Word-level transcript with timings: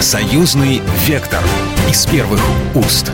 Союзный 0.00 0.80
вектор 1.08 1.42
из 1.90 2.06
первых 2.06 2.40
уст. 2.76 3.10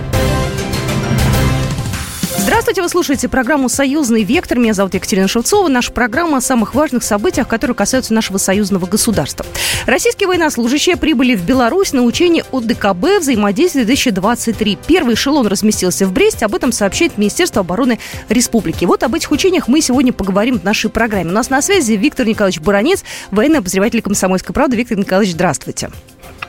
Здравствуйте, 2.37 2.83
вы 2.83 2.91
слушаете 2.91 3.27
программу 3.27 3.71
«Союзный 3.71 4.23
вектор». 4.23 4.59
Меня 4.59 4.75
зовут 4.75 4.93
Екатерина 4.93 5.27
Шевцова. 5.27 5.69
Наша 5.69 5.91
программа 5.93 6.37
о 6.37 6.41
самых 6.43 6.75
важных 6.75 7.03
событиях, 7.03 7.49
которые 7.49 7.75
касаются 7.75 8.13
нашего 8.13 8.37
союзного 8.37 8.85
государства. 8.85 9.47
Российские 9.87 10.29
военнослужащие 10.29 10.99
прибыли 10.99 11.37
в 11.37 11.47
Беларусь 11.47 11.95
на 11.95 12.03
учение 12.03 12.45
ОДКБ 12.53 13.21
«Взаимодействие-2023». 13.21 14.79
Первый 14.87 15.15
эшелон 15.15 15.47
разместился 15.47 16.07
в 16.07 16.13
Бресте. 16.13 16.45
Об 16.45 16.55
этом 16.55 16.71
сообщает 16.71 17.17
Министерство 17.17 17.61
обороны 17.61 17.99
Республики. 18.29 18.85
Вот 18.85 19.03
об 19.05 19.15
этих 19.15 19.31
учениях 19.31 19.69
мы 19.69 19.81
сегодня 19.81 20.13
поговорим 20.13 20.61
в 20.61 20.65
нашей 20.65 20.91
программе. 20.91 21.31
У 21.31 21.35
нас 21.35 21.49
на 21.49 21.63
связи 21.63 21.93
Виктор 21.93 22.27
Николаевич 22.27 22.61
Баранец, 22.61 23.05
военный 23.31 23.61
обозреватель 23.61 24.03
«Комсомольской 24.03 24.53
правды». 24.53 24.77
Виктор 24.77 24.99
Николаевич, 24.99 25.33
здравствуйте. 25.33 25.91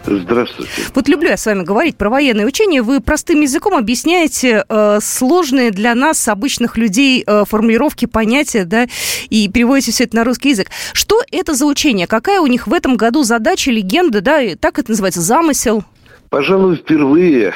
Здравствуйте. 0.08 0.72
Вот 0.94 1.08
люблю 1.08 1.30
я 1.30 1.38
с 1.38 1.46
вами 1.46 1.64
говорить 1.64 1.98
про 1.98 2.10
военные 2.10 2.46
учения. 2.46 2.82
Вы 2.82 3.02
простым 3.02 3.42
языком 3.42 3.74
объясняете 3.74 4.64
э, 4.68 5.00
сложные 5.02 5.72
для 5.72 5.96
нас, 5.96 6.28
обычных 6.28 6.78
людей, 6.78 7.24
э, 7.26 7.44
формулировки, 7.46 8.06
понятия, 8.06 8.66
да, 8.66 8.88
и 9.30 9.50
переводите 9.50 9.92
все 9.92 10.04
это 10.04 10.18
на 10.18 10.24
русский 10.24 10.50
язык. 10.50 10.70
Что 10.94 11.22
это 11.32 11.56
за 11.56 11.66
учение? 11.66 12.06
Какая 12.06 12.40
у 12.40 12.48
них 12.48 12.68
в 12.68 12.74
этом 12.74 12.98
году 12.98 13.24
задача, 13.24 13.72
легенда, 13.72 14.22
да, 14.22 14.42
и 14.42 14.56
так 14.56 14.78
это 14.78 14.92
называется, 14.92 15.22
замысел? 15.22 15.84
Пожалуй, 16.30 16.76
впервые 16.76 17.54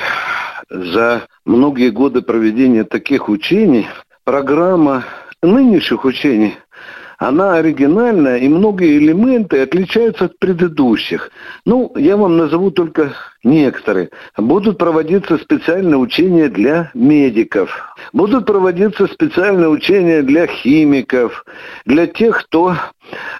за 0.69 1.27
многие 1.45 1.89
годы 1.91 2.21
проведения 2.21 2.83
таких 2.83 3.29
учений 3.29 3.87
программа 4.23 5.05
нынешних 5.41 6.05
учений– 6.05 6.55
она 7.19 7.55
оригинальная, 7.55 8.37
и 8.37 8.47
многие 8.47 8.97
элементы 8.97 9.61
отличаются 9.61 10.25
от 10.25 10.39
предыдущих. 10.39 11.29
Ну, 11.65 11.91
я 11.97 12.15
вам 12.15 12.37
назову 12.37 12.71
только 12.71 13.13
некоторые. 13.43 14.09
Будут 14.37 14.77
проводиться 14.77 15.37
специальные 15.37 15.97
учения 15.97 16.47
для 16.47 16.91
медиков. 16.93 17.93
Будут 18.13 18.45
проводиться 18.45 19.05
специальные 19.07 19.67
учения 19.67 20.21
для 20.21 20.47
химиков, 20.47 21.43
для 21.85 22.07
тех, 22.07 22.39
кто 22.45 22.75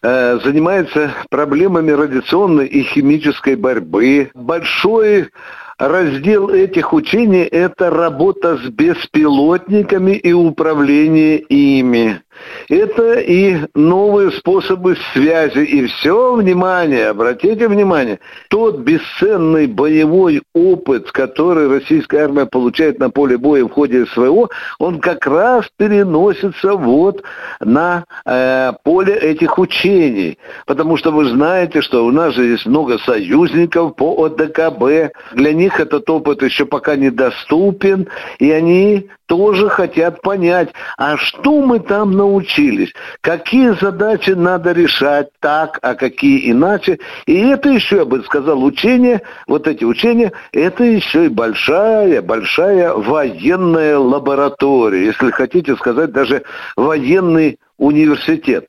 э, 0.02 0.39
занимается 0.43 1.14
проблемами 1.30 1.91
радиационной 1.91 2.67
и 2.67 2.83
химической 2.83 3.55
борьбы. 3.55 4.30
Большой 4.33 5.30
раздел 5.77 6.49
этих 6.49 6.91
учений– 6.91 7.43
это 7.52 7.89
работа 7.89 8.58
с 8.58 8.67
беспилотниками 8.67 10.17
и 10.17 10.33
управление 10.33 11.39
ими. 11.39 12.21
Это 12.70 13.20
и 13.20 13.58
новые 13.73 14.32
способы 14.32 14.98
связи. 15.14 15.59
И 15.59 15.88
все, 15.88 16.36
внимание, 16.36 17.08
обратите 17.08 17.68
внимание, 17.68 18.20
тот 18.50 18.80
бесценный 18.80 19.68
боевой 19.68 20.42
опыт, 20.54 21.12
который 21.12 21.67
российская 21.67 22.26
армия 22.26 22.45
получает 22.45 23.00
на 23.00 23.10
поле 23.10 23.38
боя 23.38 23.66
в 23.66 23.72
ходе 23.72 24.06
СВО, 24.08 24.50
он 24.80 25.00
как 25.00 25.26
раз 25.26 25.66
переносится 25.78 26.73
вот 26.73 27.23
на 27.60 28.06
э, 28.26 28.73
поле 28.84 29.16
этих 29.16 29.58
учений. 29.58 30.38
Потому 30.66 30.98
что 30.98 31.12
вы 31.12 31.26
знаете, 31.30 31.82
что 31.82 32.06
у 32.06 32.12
нас 32.12 32.34
же 32.36 32.45
есть 32.45 32.66
много 32.66 33.00
союзников 33.00 33.95
по 33.95 34.26
ОДКБ. 34.26 35.14
Для 35.34 35.54
них 35.54 35.80
этот 35.80 36.10
опыт 36.10 36.44
еще 36.44 36.66
пока 36.66 36.95
недоступен, 36.95 38.08
и 38.40 38.52
они 38.52 39.10
тоже 39.30 39.69
хотят 39.69 40.22
понять, 40.23 40.69
а 40.97 41.16
что 41.16 41.61
мы 41.61 41.80
там 41.80 42.11
научились, 42.11 42.91
какие 43.22 43.80
задачи 43.80 44.31
надо 44.31 44.71
решать 44.71 45.30
так, 45.39 45.77
а 45.83 45.94
какие 45.94 46.52
иначе. 46.52 46.97
И 47.27 47.38
это 47.38 47.69
еще, 47.69 47.97
я 47.97 48.05
бы 48.05 48.23
сказал, 48.23 48.61
учение, 48.63 49.21
вот 49.47 49.67
эти 49.67 49.83
учения, 49.83 50.31
это 50.52 50.83
еще 50.83 51.27
и 51.27 51.30
большая, 51.30 52.23
большая 52.23 52.94
военная 52.94 53.99
лаборатория, 53.99 55.05
если 55.05 55.30
хотите 55.30 55.75
сказать, 55.75 56.11
даже 56.11 56.41
военный 56.75 57.59
университет. 57.80 58.67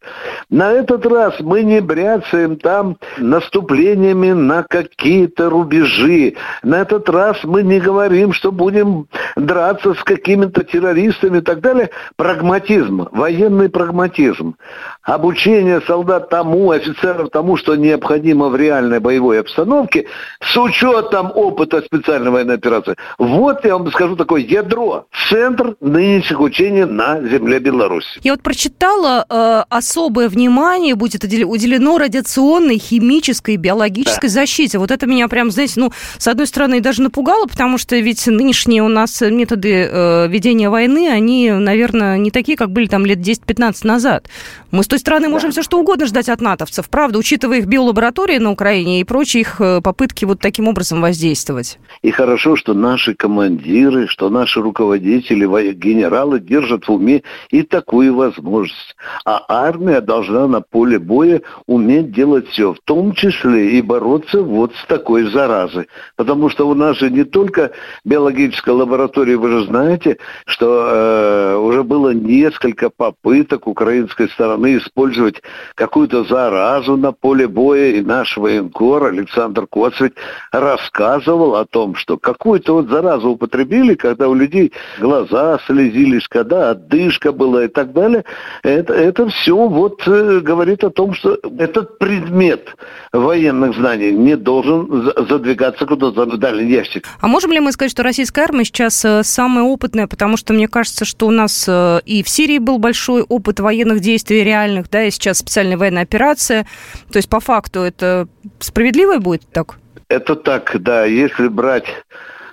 На 0.48 0.72
этот 0.72 1.04
раз 1.04 1.34
мы 1.41 1.62
не 1.62 1.81
бряцаем 1.81 2.56
там 2.56 2.97
наступлениями 3.19 4.32
на 4.32 4.62
какие-то 4.62 5.50
рубежи. 5.50 6.34
На 6.62 6.81
этот 6.81 7.09
раз 7.10 7.37
мы 7.44 7.62
не 7.62 7.81
говорим, 7.81 8.32
что 8.32 8.50
будем 8.53 9.06
драться 9.37 9.94
с 9.94 10.03
какими-то 10.03 10.65
террористами 10.65 11.38
и 11.38 11.43
так 11.43 11.60
далее. 11.60 11.91
Прагматизм, 12.16 13.09
военный 13.10 13.69
прагматизм. 13.69 14.54
Обучение 15.02 15.80
солдат 15.86 16.28
тому, 16.28 16.70
офицеров 16.70 17.30
тому, 17.30 17.56
что 17.56 17.74
необходимо 17.74 18.48
в 18.48 18.56
реальной 18.56 19.00
боевой 19.00 19.40
обстановке, 19.40 20.06
с 20.40 20.56
учетом 20.56 21.32
опыта 21.34 21.82
специальной 21.82 22.30
военной 22.30 22.54
операции. 22.54 22.96
Вот 23.18 23.64
я 23.64 23.76
вам 23.76 23.90
скажу 23.90 24.14
такое 24.14 24.42
ядро, 24.42 25.06
центр 25.28 25.74
нынешних 25.80 26.40
учений 26.40 26.84
на 26.84 27.20
земле 27.22 27.58
Беларуси. 27.60 28.20
Я 28.22 28.32
вот 28.32 28.42
прочитал 28.42 28.90
сначала 28.90 29.26
э, 29.28 29.64
особое 29.68 30.28
внимание 30.28 30.94
будет 30.94 31.24
уделено 31.24 31.98
радиационной, 31.98 32.78
химической, 32.78 33.56
биологической 33.56 34.28
да. 34.28 34.32
защите. 34.32 34.78
Вот 34.78 34.90
это 34.90 35.06
меня 35.06 35.28
прям, 35.28 35.50
знаете, 35.50 35.74
ну, 35.76 35.92
с 36.18 36.28
одной 36.28 36.46
стороны, 36.46 36.80
даже 36.80 37.02
напугало, 37.02 37.46
потому 37.46 37.78
что 37.78 37.96
ведь 37.96 38.26
нынешние 38.26 38.82
у 38.82 38.88
нас 38.88 39.20
методы 39.20 39.88
э, 39.90 40.28
ведения 40.28 40.70
войны, 40.70 41.08
они, 41.08 41.50
наверное, 41.50 42.18
не 42.18 42.30
такие, 42.30 42.56
как 42.56 42.70
были 42.70 42.86
там 42.86 43.06
лет 43.06 43.18
10-15 43.18 43.86
назад. 43.86 44.28
Мы 44.70 44.82
с 44.82 44.86
той 44.86 44.98
стороны 45.00 45.26
да. 45.26 45.32
можем 45.32 45.50
все 45.50 45.62
что 45.62 45.78
угодно 45.78 46.06
ждать 46.06 46.28
от 46.28 46.40
натовцев, 46.40 46.88
правда, 46.88 47.18
учитывая 47.18 47.58
их 47.58 47.66
биолаборатории 47.66 48.38
на 48.38 48.50
Украине 48.50 49.00
и 49.00 49.04
прочие 49.04 49.42
их 49.42 49.60
э, 49.60 49.80
попытки 49.82 50.24
вот 50.24 50.40
таким 50.40 50.68
образом 50.68 51.00
воздействовать. 51.00 51.78
И 52.02 52.10
хорошо, 52.10 52.56
что 52.56 52.74
наши 52.74 53.14
командиры, 53.14 54.06
что 54.06 54.30
наши 54.30 54.60
руководители, 54.60 55.46
генералы 55.72 56.40
держат 56.40 56.86
в 56.88 56.92
уме 56.92 57.22
и 57.50 57.62
такую 57.62 58.14
возможность. 58.14 58.96
А 59.24 59.44
армия 59.48 60.00
должна 60.00 60.46
на 60.46 60.60
поле 60.60 60.98
боя 60.98 61.42
уметь 61.66 62.12
делать 62.12 62.48
все, 62.48 62.74
в 62.74 62.80
том 62.84 63.12
числе 63.14 63.78
и 63.78 63.82
бороться 63.82 64.42
вот 64.42 64.72
с 64.76 64.86
такой 64.86 65.30
заразой. 65.30 65.88
Потому 66.16 66.48
что 66.48 66.68
у 66.68 66.74
нас 66.74 66.98
же 66.98 67.10
не 67.10 67.24
только 67.24 67.72
биологическая 68.04 68.74
лаборатория, 68.74 69.36
вы 69.36 69.50
же 69.50 69.66
знаете, 69.66 70.18
что 70.46 70.88
э, 70.90 71.56
уже 71.56 71.82
было 71.82 72.10
несколько 72.10 72.90
попыток 72.90 73.66
украинской 73.66 74.28
стороны 74.28 74.79
использовать 74.80 75.42
какую-то 75.74 76.24
заразу 76.24 76.96
на 76.96 77.12
поле 77.12 77.46
боя, 77.46 77.91
и 77.91 78.00
наш 78.00 78.36
военкор 78.36 79.04
Александр 79.04 79.66
Коцвить 79.66 80.14
рассказывал 80.52 81.56
о 81.56 81.64
том, 81.64 81.94
что 81.94 82.18
какую-то 82.18 82.74
вот 82.74 82.88
заразу 82.88 83.30
употребили, 83.30 83.94
когда 83.94 84.28
у 84.28 84.34
людей 84.34 84.72
глаза 84.98 85.58
слезились, 85.66 86.26
когда 86.28 86.70
отдышка 86.70 87.32
была 87.32 87.64
и 87.64 87.68
так 87.68 87.92
далее, 87.92 88.24
это, 88.62 88.92
это 88.94 89.28
все 89.28 89.56
вот 89.56 90.02
э, 90.06 90.41
говорит 90.41 90.84
о 90.84 90.91
том, 90.91 91.14
что 91.14 91.38
этот 91.58 91.98
предмет 91.98 92.74
военных 93.12 93.74
знаний 93.76 94.12
не 94.12 94.36
должен 94.36 95.12
задвигаться 95.28 95.86
куда-то 95.86 96.24
в 96.26 96.38
дальний 96.38 96.70
ящик. 96.70 97.06
А 97.20 97.26
можем 97.28 97.52
ли 97.52 97.60
мы 97.60 97.72
сказать, 97.72 97.92
что 97.92 98.02
российская 98.02 98.42
армия 98.42 98.64
сейчас 98.64 99.04
э, 99.04 99.22
самая 99.22 99.64
опытная, 99.64 100.06
потому 100.06 100.36
что 100.36 100.52
мне 100.52 100.68
кажется, 100.68 101.04
что 101.04 101.26
у 101.26 101.30
нас 101.30 101.66
э, 101.68 102.00
и 102.04 102.22
в 102.22 102.28
Сирии 102.28 102.58
был 102.58 102.78
большой 102.78 103.22
опыт 103.22 103.60
военных 103.60 104.00
действий 104.00 104.42
реальных, 104.70 104.91
да, 104.91 105.04
и 105.04 105.10
сейчас 105.10 105.38
специальная 105.38 105.76
военная 105.76 106.03
операция. 106.03 106.66
То 107.10 107.19
есть 107.19 107.28
по 107.28 107.41
факту 107.41 107.81
это 107.81 108.28
справедливо 108.60 109.19
будет 109.19 109.42
так? 109.53 109.78
Это 110.08 110.36
так, 110.36 110.76
да. 110.81 111.04
Если 111.04 111.48
брать 111.48 111.86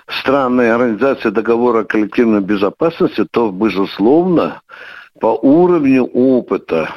страны 0.07 0.69
Организации 0.69 1.29
договора 1.29 1.81
о 1.81 1.85
коллективной 1.85 2.41
безопасности, 2.41 3.25
то, 3.31 3.51
безусловно, 3.51 4.61
по 5.19 5.37
уровню 5.41 6.05
опыта, 6.05 6.89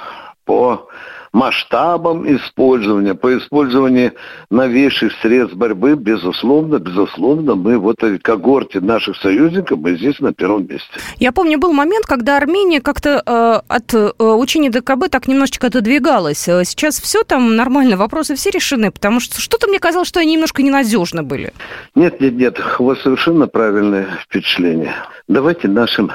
по 0.45 0.89
масштабам 1.33 2.27
использования, 2.37 3.15
по 3.15 3.37
использованию 3.37 4.13
новейших 4.51 5.13
средств 5.23 5.57
борьбы, 5.57 5.95
безусловно, 5.95 6.79
безусловно, 6.79 7.55
мы 7.55 7.79
в 7.79 7.89
этой 7.89 8.19
когорте 8.19 8.81
наших 8.81 9.17
союзников, 9.17 9.79
мы 9.79 9.97
здесь 9.97 10.19
на 10.21 10.33
первом 10.33 10.67
месте. 10.67 10.89
Я 11.19 11.33
помню, 11.33 11.59
был 11.59 11.73
момент, 11.73 12.07
когда 12.07 12.37
Армения 12.37 12.81
как-то 12.81 13.23
э, 13.25 13.61
от 13.69 13.95
э, 13.95 14.13
учения 14.19 14.71
ДКБ 14.71 15.09
так 15.11 15.29
немножечко 15.29 15.69
отодвигалась. 15.69 16.49
Э, 16.49 16.65
сейчас 16.65 17.01
все 17.01 17.23
там 17.23 17.57
нормально, 17.57 17.97
вопросы 17.97 18.35
все 18.35 18.51
решены, 18.51 18.91
потому 18.91 19.21
что 19.21 19.41
что-то 19.41 19.69
мне 19.69 19.79
казалось, 19.79 20.09
что 20.09 20.21
они 20.21 20.33
немножко 20.35 20.63
ненадежны 20.63 21.23
были. 21.23 21.53
Нет, 21.95 22.21
нет, 22.21 22.35
нет, 22.35 22.61
у 22.79 22.85
вас 22.85 23.01
совершенно 23.03 23.47
правильное 23.47 24.07
впечатление. 24.25 24.95
Давайте 25.29 25.69
нашим 25.69 26.11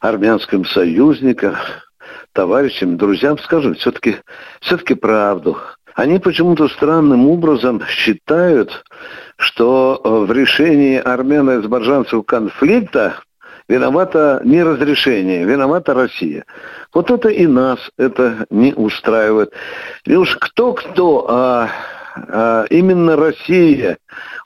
армянским 0.00 0.64
союзникам, 0.64 1.56
товарищам, 2.36 2.98
друзьям 2.98 3.38
скажем 3.38 3.74
все-таки 3.74 4.18
все 4.60 4.76
правду. 4.76 5.56
Они 5.94 6.18
почему-то 6.18 6.68
странным 6.68 7.26
образом 7.26 7.82
считают, 7.88 8.84
что 9.38 9.98
э, 10.04 10.08
в 10.26 10.30
решении 10.30 10.98
армяно-азербайджанского 10.98 12.22
конфликта 12.22 13.14
виновата 13.66 14.42
не 14.44 14.62
разрешение, 14.62 15.44
виновата 15.44 15.94
Россия. 15.94 16.44
Вот 16.92 17.10
это 17.10 17.30
и 17.30 17.46
нас 17.46 17.78
это 17.96 18.46
не 18.50 18.74
устраивает. 18.74 19.54
И 20.04 20.14
уж 20.14 20.36
кто-кто, 20.36 21.26
а 21.30 21.70
а 22.28 22.64
именно 22.70 23.16
Россия 23.16 23.98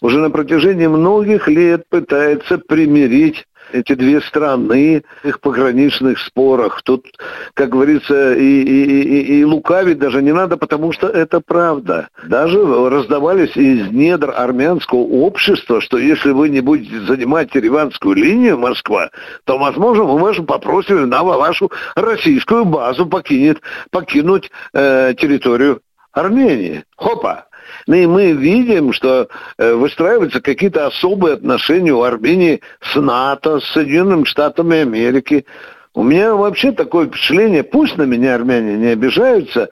уже 0.03 0.19
на 0.19 0.31
протяжении 0.31 0.89
многих 0.89 1.47
лет 1.47 1.85
пытается 1.89 2.59
примирить 2.59 3.47
эти 3.73 3.95
две 3.95 4.21
страны 4.21 5.03
их 5.25 5.41
пограничных 5.41 6.19
спорах. 6.19 6.83
Тут, 6.83 7.07
как 7.55 7.71
говорится, 7.71 8.35
и, 8.35 8.63
и, 8.63 9.03
и, 9.03 9.41
и 9.41 9.45
лукавить 9.45 9.99
даже 9.99 10.23
не 10.23 10.33
надо, 10.33 10.57
потому 10.57 10.93
что 10.93 11.09
это 11.09 11.41
правда. 11.41 12.09
Даже 12.27 12.59
раздавались 12.89 13.57
из 13.57 13.91
недр 13.91 14.33
армянского 14.37 15.01
общества, 15.01 15.81
что 15.81 15.99
если 15.99 16.31
вы 16.31 16.49
не 16.49 16.61
будете 16.61 17.01
занимать 17.01 17.55
Ереванскую 17.55 18.15
линию 18.17 18.59
Москва, 18.59 19.11
то, 19.45 19.59
возможно, 19.59 20.05
мы 20.05 20.19
можем 20.19 20.47
попросим 20.47 21.09
на 21.09 21.23
вашу 21.23 21.71
российскую 21.95 22.65
базу 22.65 23.07
покинет, 23.07 23.61
покинуть 23.91 24.51
э, 24.73 25.15
территорию 25.19 25.81
Армении. 26.13 26.85
Хопа! 26.97 27.47
Ну 27.87 27.95
и 27.95 28.07
мы 28.07 28.33
видим, 28.33 28.93
что 28.93 29.29
э, 29.59 29.73
выстраиваются 29.75 30.41
какие-то 30.41 30.87
особые 30.87 31.35
отношения 31.35 31.93
у 31.93 32.03
Армении 32.03 32.61
с 32.81 32.95
НАТО, 33.01 33.61
с 33.61 33.65
Соединенными 33.73 34.25
Штатами 34.25 34.79
Америки. 34.79 35.47
У 35.93 36.05
меня 36.05 36.37
вообще 36.37 36.71
такое 36.71 37.09
впечатление, 37.09 37.65
пусть 37.65 37.97
на 37.97 38.05
меня 38.05 38.37
армяне 38.37 38.77
не 38.77 38.87
обижаются, 38.89 39.71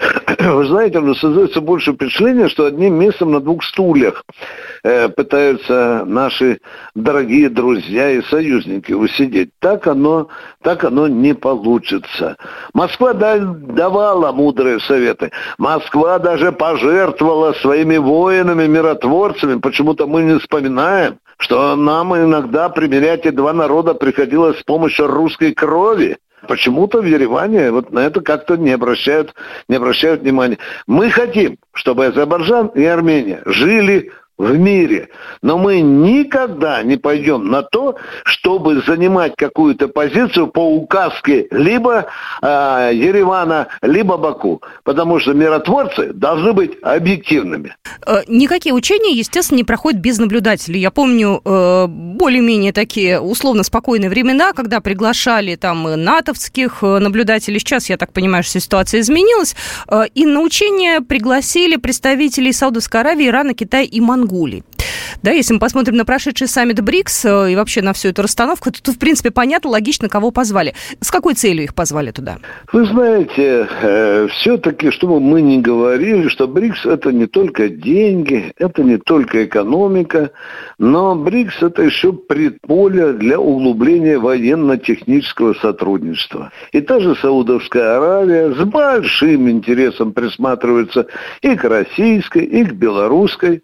вы 0.40 0.64
знаете, 0.66 0.98
но 0.98 1.14
создается 1.14 1.60
больше 1.60 1.92
впечатление, 1.92 2.48
что 2.48 2.66
одним 2.66 2.94
местом 2.94 3.30
на 3.30 3.38
двух 3.38 3.62
стульях 3.62 4.24
э, 4.82 5.08
пытаются 5.10 6.02
наши 6.04 6.58
дорогие 6.96 7.48
друзья 7.48 8.10
и 8.10 8.20
союзники 8.22 8.92
усидеть. 8.92 9.50
Так 9.60 9.86
оно, 9.86 10.26
так 10.60 10.82
оно 10.82 11.06
не 11.06 11.34
получится. 11.34 12.36
Москва 12.74 13.12
да, 13.12 13.38
давала 13.38 14.32
мудрые 14.32 14.80
советы. 14.80 15.30
Москва 15.56 16.18
даже 16.18 16.50
пожертвовала 16.50 17.52
своими 17.52 17.96
воинами, 17.96 18.66
миротворцами. 18.66 19.60
Почему-то 19.60 20.08
мы 20.08 20.22
не 20.22 20.40
вспоминаем 20.40 21.20
что 21.40 21.74
нам 21.74 22.14
иногда 22.14 22.68
примерять 22.68 23.20
эти 23.20 23.30
два 23.30 23.52
народа 23.54 23.94
приходилось 23.94 24.60
с 24.60 24.62
помощью 24.62 25.06
русской 25.06 25.52
крови. 25.52 26.18
Почему-то 26.46 27.00
в 27.00 27.06
Ереване 27.06 27.70
вот 27.70 27.92
на 27.92 28.00
это 28.00 28.20
как-то 28.20 28.56
не 28.56 28.72
обращают, 28.72 29.34
не 29.66 29.76
обращают 29.76 30.20
внимания. 30.20 30.58
Мы 30.86 31.10
хотим, 31.10 31.56
чтобы 31.72 32.06
Азербайджан 32.06 32.68
и 32.68 32.84
Армения 32.84 33.42
жили 33.46 34.12
в 34.40 34.58
мире. 34.58 35.08
Но 35.42 35.58
мы 35.58 35.80
никогда 35.80 36.82
не 36.82 36.96
пойдем 36.96 37.50
на 37.50 37.62
то, 37.62 37.96
чтобы 38.24 38.82
занимать 38.86 39.34
какую-то 39.36 39.88
позицию 39.88 40.46
по 40.46 40.60
указке 40.60 41.46
либо 41.50 42.06
э, 42.40 42.90
Еревана, 42.94 43.68
либо 43.82 44.16
Баку. 44.16 44.62
Потому 44.82 45.20
что 45.20 45.34
миротворцы 45.34 46.12
должны 46.14 46.54
быть 46.54 46.72
объективными. 46.82 47.76
Э, 48.06 48.22
никакие 48.28 48.74
учения, 48.74 49.12
естественно, 49.12 49.58
не 49.58 49.64
проходят 49.64 50.00
без 50.00 50.18
наблюдателей. 50.18 50.80
Я 50.80 50.90
помню 50.90 51.42
э, 51.44 51.86
более-менее 51.86 52.72
такие 52.72 53.20
условно 53.20 53.62
спокойные 53.62 54.08
времена, 54.08 54.54
когда 54.54 54.80
приглашали 54.80 55.56
там 55.56 55.82
натовских 56.02 56.78
э, 56.82 56.98
наблюдателей. 56.98 57.58
Сейчас, 57.58 57.90
я 57.90 57.98
так 57.98 58.14
понимаю, 58.14 58.42
что 58.42 58.58
ситуация 58.58 59.00
изменилась. 59.00 59.54
И 60.14 60.24
на 60.24 60.40
учения 60.40 61.00
пригласили 61.02 61.76
представителей 61.76 62.52
Саудовской 62.52 63.00
Аравии, 63.00 63.28
Ирана, 63.28 63.52
Китая 63.52 63.82
и 63.82 64.00
Монголии. 64.00 64.29
Монголии. 64.30 64.64
Да, 65.22 65.32
если 65.32 65.54
мы 65.54 65.60
посмотрим 65.60 65.96
на 65.96 66.04
прошедший 66.04 66.48
саммит 66.48 66.80
БРИКС 66.80 67.24
э, 67.24 67.52
и 67.52 67.56
вообще 67.56 67.82
на 67.82 67.92
всю 67.92 68.08
эту 68.08 68.22
расстановку, 68.22 68.70
то, 68.70 68.82
то, 68.82 68.92
в 68.92 68.98
принципе, 68.98 69.30
понятно, 69.30 69.70
логично, 69.70 70.08
кого 70.08 70.30
позвали. 70.30 70.74
С 71.00 71.10
какой 71.10 71.34
целью 71.34 71.64
их 71.64 71.74
позвали 71.74 72.10
туда? 72.10 72.38
Вы 72.72 72.86
знаете, 72.86 73.68
э, 73.82 74.28
все-таки, 74.28 74.90
чтобы 74.90 75.20
мы 75.20 75.42
не 75.42 75.60
говорили, 75.60 76.28
что 76.28 76.48
БРИКС– 76.48 76.78
это 76.86 77.12
не 77.12 77.26
только 77.26 77.68
деньги, 77.68 78.52
это 78.56 78.82
не 78.82 78.96
только 78.96 79.44
экономика, 79.44 80.30
но 80.78 81.14
БРИКС– 81.14 81.56
это 81.62 81.82
еще 81.82 82.12
предполе 82.12 83.12
для 83.12 83.38
углубления 83.38 84.18
военно-технического 84.18 85.54
сотрудничества. 85.54 86.50
И 86.72 86.80
та 86.80 87.00
же 87.00 87.14
Саудовская 87.16 87.96
Аравия 87.96 88.54
с 88.54 88.64
большим 88.64 89.50
интересом 89.50 90.12
присматривается 90.12 91.06
и 91.42 91.54
к 91.56 91.64
российской, 91.64 92.44
и 92.44 92.64
к 92.64 92.72
белорусской 92.72 93.62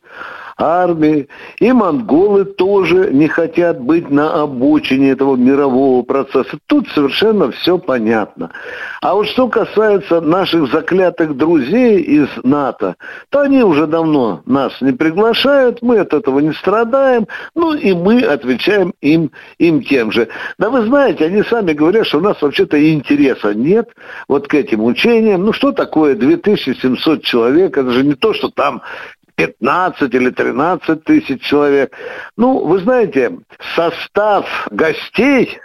армии, 0.56 1.28
и 1.58 1.72
монголы 1.72 2.44
тоже 2.44 3.10
не 3.12 3.28
хотят 3.28 3.80
быть 3.80 4.10
на 4.10 4.42
обочине 4.42 5.10
этого 5.10 5.36
мирового 5.36 6.02
процесса. 6.02 6.58
Тут 6.66 6.88
совершенно 6.88 7.50
все 7.50 7.78
понятно. 7.78 8.50
А 9.02 9.14
вот 9.14 9.28
что 9.28 9.48
касается 9.48 10.20
наших 10.20 10.70
заклятых 10.72 11.36
друзей 11.36 12.00
из 12.00 12.28
НАТО, 12.42 12.96
то 13.30 13.40
они 13.40 13.62
уже 13.62 13.86
давно 13.86 14.42
нас 14.46 14.72
не 14.80 14.92
приглашают, 14.92 15.82
мы 15.82 15.98
от 15.98 16.14
этого 16.14 16.40
не 16.40 16.52
страдаем, 16.52 17.26
ну 17.54 17.74
и 17.74 17.92
мы 17.92 18.22
отвечаем 18.22 18.94
им, 19.00 19.30
им 19.58 19.82
тем 19.82 20.10
же. 20.10 20.28
Да 20.58 20.70
вы 20.70 20.86
знаете, 20.86 21.26
они 21.26 21.42
сами 21.42 21.72
говорят, 21.72 22.06
что 22.06 22.18
у 22.18 22.22
нас 22.22 22.40
вообще-то 22.40 22.76
интереса 22.92 23.54
нет 23.54 23.90
вот 24.28 24.48
к 24.48 24.54
этим 24.54 24.84
учениям. 24.84 25.44
Ну 25.44 25.52
что 25.52 25.72
такое 25.72 26.14
2700 26.14 27.22
человек? 27.22 27.76
Это 27.76 27.90
же 27.90 28.04
не 28.04 28.14
то, 28.14 28.32
что 28.32 28.48
там 28.48 28.82
15 29.36 30.14
или 30.14 30.30
13 30.30 31.04
тысяч 31.04 31.42
человек. 31.42 31.94
Ну, 32.36 32.64
вы 32.64 32.78
знаете, 32.80 33.38
состав 33.74 34.66
гостей 34.70 35.60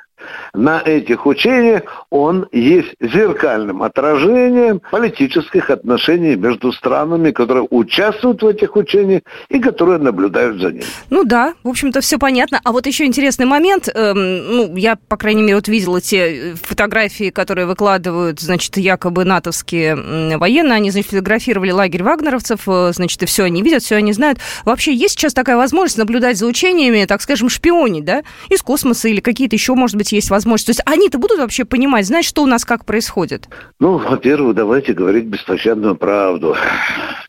на 0.53 0.81
этих 0.81 1.25
учениях, 1.25 1.83
он 2.09 2.47
есть 2.51 2.93
зеркальным 2.99 3.83
отражением 3.83 4.81
политических 4.91 5.69
отношений 5.69 6.35
между 6.35 6.71
странами, 6.71 7.31
которые 7.31 7.67
участвуют 7.69 8.41
в 8.41 8.47
этих 8.47 8.75
учениях 8.75 9.21
и 9.49 9.59
которые 9.59 9.99
наблюдают 9.99 10.61
за 10.61 10.71
ними. 10.71 10.83
Ну 11.09 11.23
да, 11.23 11.53
в 11.63 11.69
общем-то, 11.69 12.01
все 12.01 12.17
понятно. 12.17 12.59
А 12.63 12.71
вот 12.71 12.87
еще 12.87 13.05
интересный 13.05 13.45
момент. 13.45 13.89
Эм, 13.93 14.55
ну, 14.55 14.75
я, 14.75 14.97
по 15.07 15.17
крайней 15.17 15.41
мере, 15.41 15.55
вот 15.55 15.67
видела 15.67 16.01
те 16.01 16.55
фотографии, 16.61 17.29
которые 17.29 17.65
выкладывают, 17.65 18.39
значит, 18.39 18.77
якобы 18.77 19.25
натовские 19.25 20.37
военные. 20.37 20.75
Они, 20.75 20.91
значит, 20.91 21.09
фотографировали 21.09 21.71
лагерь 21.71 22.03
вагнеровцев, 22.03 22.61
э, 22.67 22.91
значит, 22.93 23.21
и 23.23 23.25
все 23.25 23.43
они 23.43 23.61
видят, 23.61 23.83
все 23.83 23.95
они 23.95 24.13
знают. 24.13 24.39
Вообще, 24.65 24.93
есть 24.93 25.19
сейчас 25.19 25.33
такая 25.33 25.57
возможность 25.57 25.97
наблюдать 25.97 26.37
за 26.37 26.45
учениями, 26.45 27.05
так 27.05 27.21
скажем, 27.21 27.49
шпионить, 27.49 28.05
да, 28.05 28.23
из 28.49 28.61
космоса 28.61 29.07
или 29.07 29.19
какие-то 29.19 29.55
еще, 29.55 29.75
может 29.75 29.95
быть, 29.95 30.10
есть 30.11 30.29
возможность. 30.29 30.67
То 30.67 30.71
есть 30.71 30.81
они-то 30.85 31.17
будут 31.17 31.39
вообще 31.39 31.65
понимать, 31.65 32.05
знать, 32.05 32.25
что 32.25 32.43
у 32.43 32.47
нас 32.47 32.65
как 32.65 32.85
происходит? 32.85 33.47
Ну, 33.79 33.97
во-первых, 33.97 34.55
давайте 34.55 34.93
говорить 34.93 35.25
беспощадную 35.25 35.95
правду. 35.95 36.55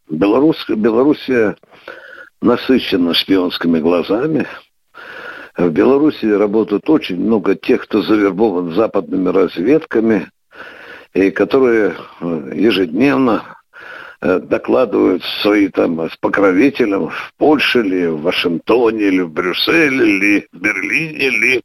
Белорус, 0.08 0.64
Белоруссия 0.68 1.56
насыщена 2.40 3.14
шпионскими 3.14 3.78
глазами. 3.78 4.46
В 5.56 5.68
Беларуси 5.70 6.26
работают 6.26 6.88
очень 6.88 7.20
много 7.20 7.54
тех, 7.54 7.82
кто 7.82 8.02
завербован 8.02 8.74
западными 8.74 9.28
разведками, 9.28 10.28
и 11.14 11.30
которые 11.30 11.94
э, 12.20 12.52
ежедневно 12.54 13.56
э, 14.20 14.38
докладывают 14.40 15.22
свои 15.42 15.68
там 15.68 16.10
с 16.10 16.16
покровителям 16.16 17.10
в 17.10 17.32
Польше 17.36 17.80
или 17.80 18.06
в 18.06 18.22
Вашингтоне, 18.22 19.04
или 19.04 19.20
в 19.20 19.30
Брюсселе, 19.30 20.16
или 20.16 20.48
в 20.52 20.58
Берлине, 20.58 21.18
или 21.18 21.62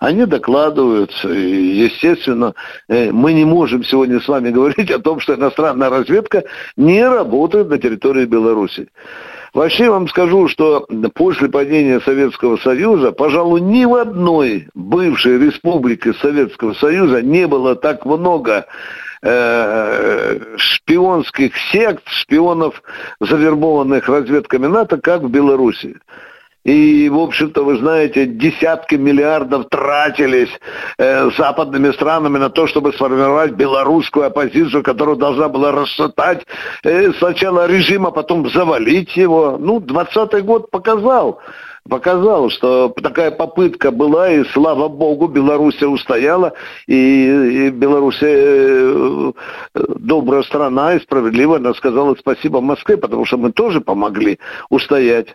они 0.00 0.26
докладывают, 0.26 1.12
естественно, 1.24 2.54
э, 2.88 3.10
мы 3.10 3.32
не 3.32 3.44
можем 3.44 3.84
сегодня 3.84 4.20
с 4.20 4.28
вами 4.28 4.50
говорить 4.56 4.90
о 4.90 4.98
том, 4.98 5.20
что 5.20 5.34
иностранная 5.34 5.90
разведка 5.90 6.44
не 6.76 7.06
работает 7.06 7.68
на 7.68 7.78
территории 7.78 8.24
Беларуси. 8.24 8.88
Вообще 9.54 9.88
вам 9.88 10.06
скажу, 10.08 10.48
что 10.48 10.86
после 11.14 11.48
падения 11.48 12.00
Советского 12.00 12.58
Союза, 12.58 13.12
пожалуй, 13.12 13.62
ни 13.62 13.86
в 13.86 13.94
одной 13.94 14.68
бывшей 14.74 15.38
республике 15.38 16.12
Советского 16.12 16.74
Союза 16.74 17.22
не 17.22 17.46
было 17.46 17.74
так 17.74 18.04
много 18.04 18.66
э, 19.22 20.38
шпионских 20.56 21.56
сект, 21.72 22.06
шпионов, 22.06 22.82
завербованных 23.20 24.08
разведками 24.08 24.66
НАТО, 24.66 24.98
как 24.98 25.22
в 25.22 25.30
Беларуси. 25.30 25.96
И, 26.66 27.08
в 27.08 27.18
общем-то, 27.20 27.62
вы 27.62 27.78
знаете, 27.78 28.26
десятки 28.26 28.96
миллиардов 28.96 29.68
тратились 29.70 30.50
э, 30.98 31.30
западными 31.38 31.92
странами 31.92 32.38
на 32.38 32.50
то, 32.50 32.66
чтобы 32.66 32.92
сформировать 32.92 33.52
белорусскую 33.52 34.26
оппозицию, 34.26 34.82
которая 34.82 35.14
должна 35.14 35.48
была 35.48 35.70
расшатать 35.70 36.44
э, 36.82 37.12
сначала 37.18 37.68
режим, 37.68 38.04
а 38.04 38.10
потом 38.10 38.50
завалить 38.50 39.16
его. 39.16 39.56
Ну, 39.60 39.78
20-й 39.78 40.42
год 40.42 40.68
показал, 40.72 41.40
показал, 41.86 42.50
что 42.50 42.92
такая 43.02 43.30
попытка 43.30 43.90
была, 43.90 44.30
и 44.30 44.44
слава 44.44 44.88
богу, 44.88 45.28
Белоруссия 45.28 45.86
устояла, 45.86 46.52
и, 46.86 47.66
и 47.66 47.70
Белоруссия 47.70 48.26
э, 48.28 49.32
добрая 49.74 50.42
страна 50.42 50.94
и 50.94 51.00
справедливо 51.00 51.56
она 51.56 51.74
сказала 51.74 52.14
спасибо 52.18 52.60
Москве, 52.60 52.96
потому 52.96 53.24
что 53.24 53.38
мы 53.38 53.52
тоже 53.52 53.80
помогли 53.80 54.38
устоять 54.68 55.28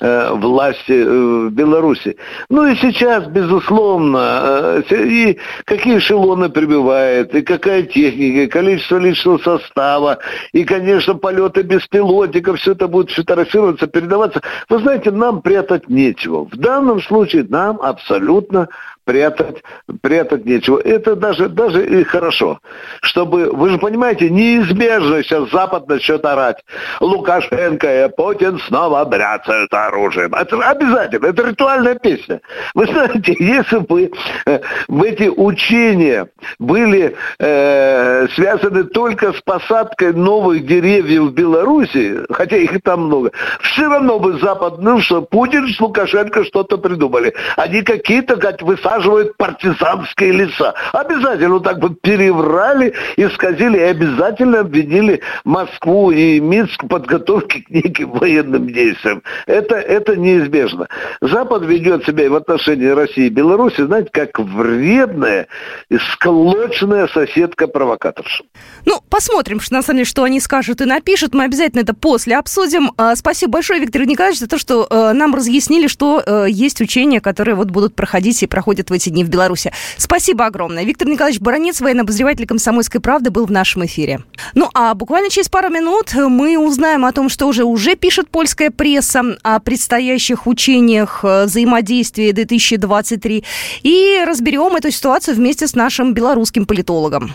э, 0.00 0.32
власти 0.34 0.92
э, 0.92 1.48
в 1.48 1.50
Беларуси. 1.50 2.16
Ну 2.48 2.66
и 2.66 2.76
сейчас, 2.76 3.26
безусловно, 3.26 4.82
э, 4.90 4.96
и 5.06 5.38
какие 5.64 5.98
эшелоны 5.98 6.48
прибывают, 6.48 7.34
и 7.34 7.42
какая 7.42 7.82
техника, 7.82 8.42
и 8.42 8.46
количество 8.46 8.98
личного 8.98 9.38
состава, 9.38 10.18
и, 10.52 10.64
конечно, 10.64 11.14
полеты 11.14 11.62
беспилотников, 11.62 12.58
все 12.60 12.72
это 12.72 12.88
будет 12.88 13.10
фотографироваться, 13.10 13.86
передаваться. 13.86 14.40
Вы 14.68 14.78
знаете, 14.78 15.10
нам 15.10 15.42
прятать 15.42 15.88
нечего. 15.96 16.44
В 16.44 16.56
данном 16.56 17.00
случае 17.00 17.44
нам 17.48 17.80
абсолютно 17.80 18.68
прятать, 19.06 19.62
прятать 20.02 20.44
нечего. 20.44 20.78
Это 20.80 21.16
даже, 21.16 21.48
даже 21.48 21.86
и 21.86 22.04
хорошо. 22.04 22.58
Чтобы, 23.00 23.50
вы 23.52 23.70
же 23.70 23.78
понимаете, 23.78 24.28
неизбежно 24.28 25.22
сейчас 25.22 25.48
Запад 25.50 25.88
начнет 25.88 26.24
орать. 26.24 26.62
Лукашенко 27.00 28.06
и 28.06 28.08
Путин 28.10 28.58
снова 28.66 29.04
бряцают 29.04 29.72
оружием. 29.72 30.34
Это 30.34 30.58
обязательно, 30.58 31.26
это 31.26 31.48
ритуальная 31.48 31.94
песня. 31.94 32.40
Вы 32.74 32.86
знаете, 32.86 33.34
если 33.38 33.78
бы 33.78 34.10
э, 34.44 34.60
в 34.88 35.02
эти 35.02 35.28
учения 35.28 36.28
были 36.58 37.16
э, 37.38 38.26
связаны 38.34 38.84
только 38.84 39.32
с 39.32 39.40
посадкой 39.40 40.14
новых 40.14 40.66
деревьев 40.66 41.30
в 41.30 41.32
Беларуси, 41.32 42.22
хотя 42.30 42.56
их 42.56 42.74
и 42.74 42.80
там 42.80 43.06
много, 43.06 43.30
все 43.60 43.88
равно 43.88 44.18
бы 44.18 44.40
Запад, 44.40 44.78
ну 44.78 45.00
что, 45.00 45.22
Путин 45.22 45.68
с 45.68 45.80
Лукашенко 45.80 46.44
что-то 46.44 46.76
придумали. 46.76 47.32
Они 47.56 47.82
какие-то, 47.82 48.36
как 48.36 48.62
высаживают 48.62 48.95
высаживают 48.96 49.36
партизанские 49.36 50.32
леса. 50.32 50.74
Обязательно 50.92 51.60
так 51.60 51.78
вот 51.78 52.00
переврали, 52.00 52.94
исказили 53.16 53.78
и 53.78 53.82
обязательно 53.82 54.60
обвинили 54.60 55.20
Москву 55.44 56.10
и 56.10 56.40
Минск 56.40 56.82
в 56.82 56.88
подготовке 56.88 57.62
к 57.62 57.70
неким 57.70 58.10
военным 58.10 58.68
действиям. 58.68 59.22
Это, 59.46 59.76
это 59.76 60.16
неизбежно. 60.16 60.88
Запад 61.20 61.64
ведет 61.64 62.04
себя 62.04 62.30
в 62.30 62.34
отношении 62.34 62.86
России 62.86 63.26
и 63.26 63.30
Беларуси, 63.30 63.82
знаете, 63.82 64.10
как 64.12 64.38
вредная 64.38 65.48
и 65.90 65.98
склочная 66.12 67.08
соседка-провокаторша. 67.08 68.44
Ну, 68.84 69.00
посмотрим, 69.10 69.60
что 69.60 69.74
на 69.74 69.82
самом 69.82 69.98
деле, 69.98 70.06
что 70.06 70.22
они 70.22 70.40
скажут 70.40 70.80
и 70.80 70.84
напишут. 70.84 71.34
Мы 71.34 71.44
обязательно 71.44 71.80
это 71.80 71.94
после 71.94 72.36
обсудим. 72.36 72.92
А, 72.96 73.16
спасибо 73.16 73.52
большое, 73.52 73.80
Виктор 73.80 74.06
Николаевич, 74.06 74.40
за 74.40 74.48
то, 74.48 74.58
что 74.58 74.86
э, 74.88 75.12
нам 75.12 75.34
разъяснили, 75.34 75.86
что 75.86 76.22
э, 76.24 76.46
есть 76.48 76.80
учения, 76.80 77.20
которые 77.20 77.54
вот 77.54 77.70
будут 77.70 77.94
проходить 77.94 78.42
и 78.42 78.46
проходят 78.46 78.85
в 78.90 78.92
эти 78.92 79.08
дни 79.08 79.24
в 79.24 79.28
Беларуси. 79.28 79.72
Спасибо 79.96 80.46
огромное. 80.46 80.84
Виктор 80.84 81.08
Николаевич 81.08 81.40
Баранец, 81.40 81.80
военный 81.80 82.02
обозреватель 82.02 82.46
«Комсомольской 82.46 83.00
правды», 83.00 83.30
был 83.30 83.46
в 83.46 83.50
нашем 83.50 83.84
эфире. 83.86 84.20
Ну, 84.54 84.70
а 84.74 84.94
буквально 84.94 85.30
через 85.30 85.48
пару 85.48 85.68
минут 85.68 86.14
мы 86.14 86.58
узнаем 86.58 87.04
о 87.04 87.12
том, 87.12 87.28
что 87.28 87.46
уже, 87.46 87.64
уже 87.64 87.96
пишет 87.96 88.30
польская 88.30 88.70
пресса 88.70 89.22
о 89.42 89.60
предстоящих 89.60 90.46
учениях 90.46 91.20
э, 91.22 91.44
взаимодействия 91.44 92.32
2023 92.32 93.44
и 93.82 94.24
разберем 94.26 94.76
эту 94.76 94.90
ситуацию 94.90 95.36
вместе 95.36 95.66
с 95.66 95.74
нашим 95.74 96.14
белорусским 96.14 96.66
политологом. 96.66 97.34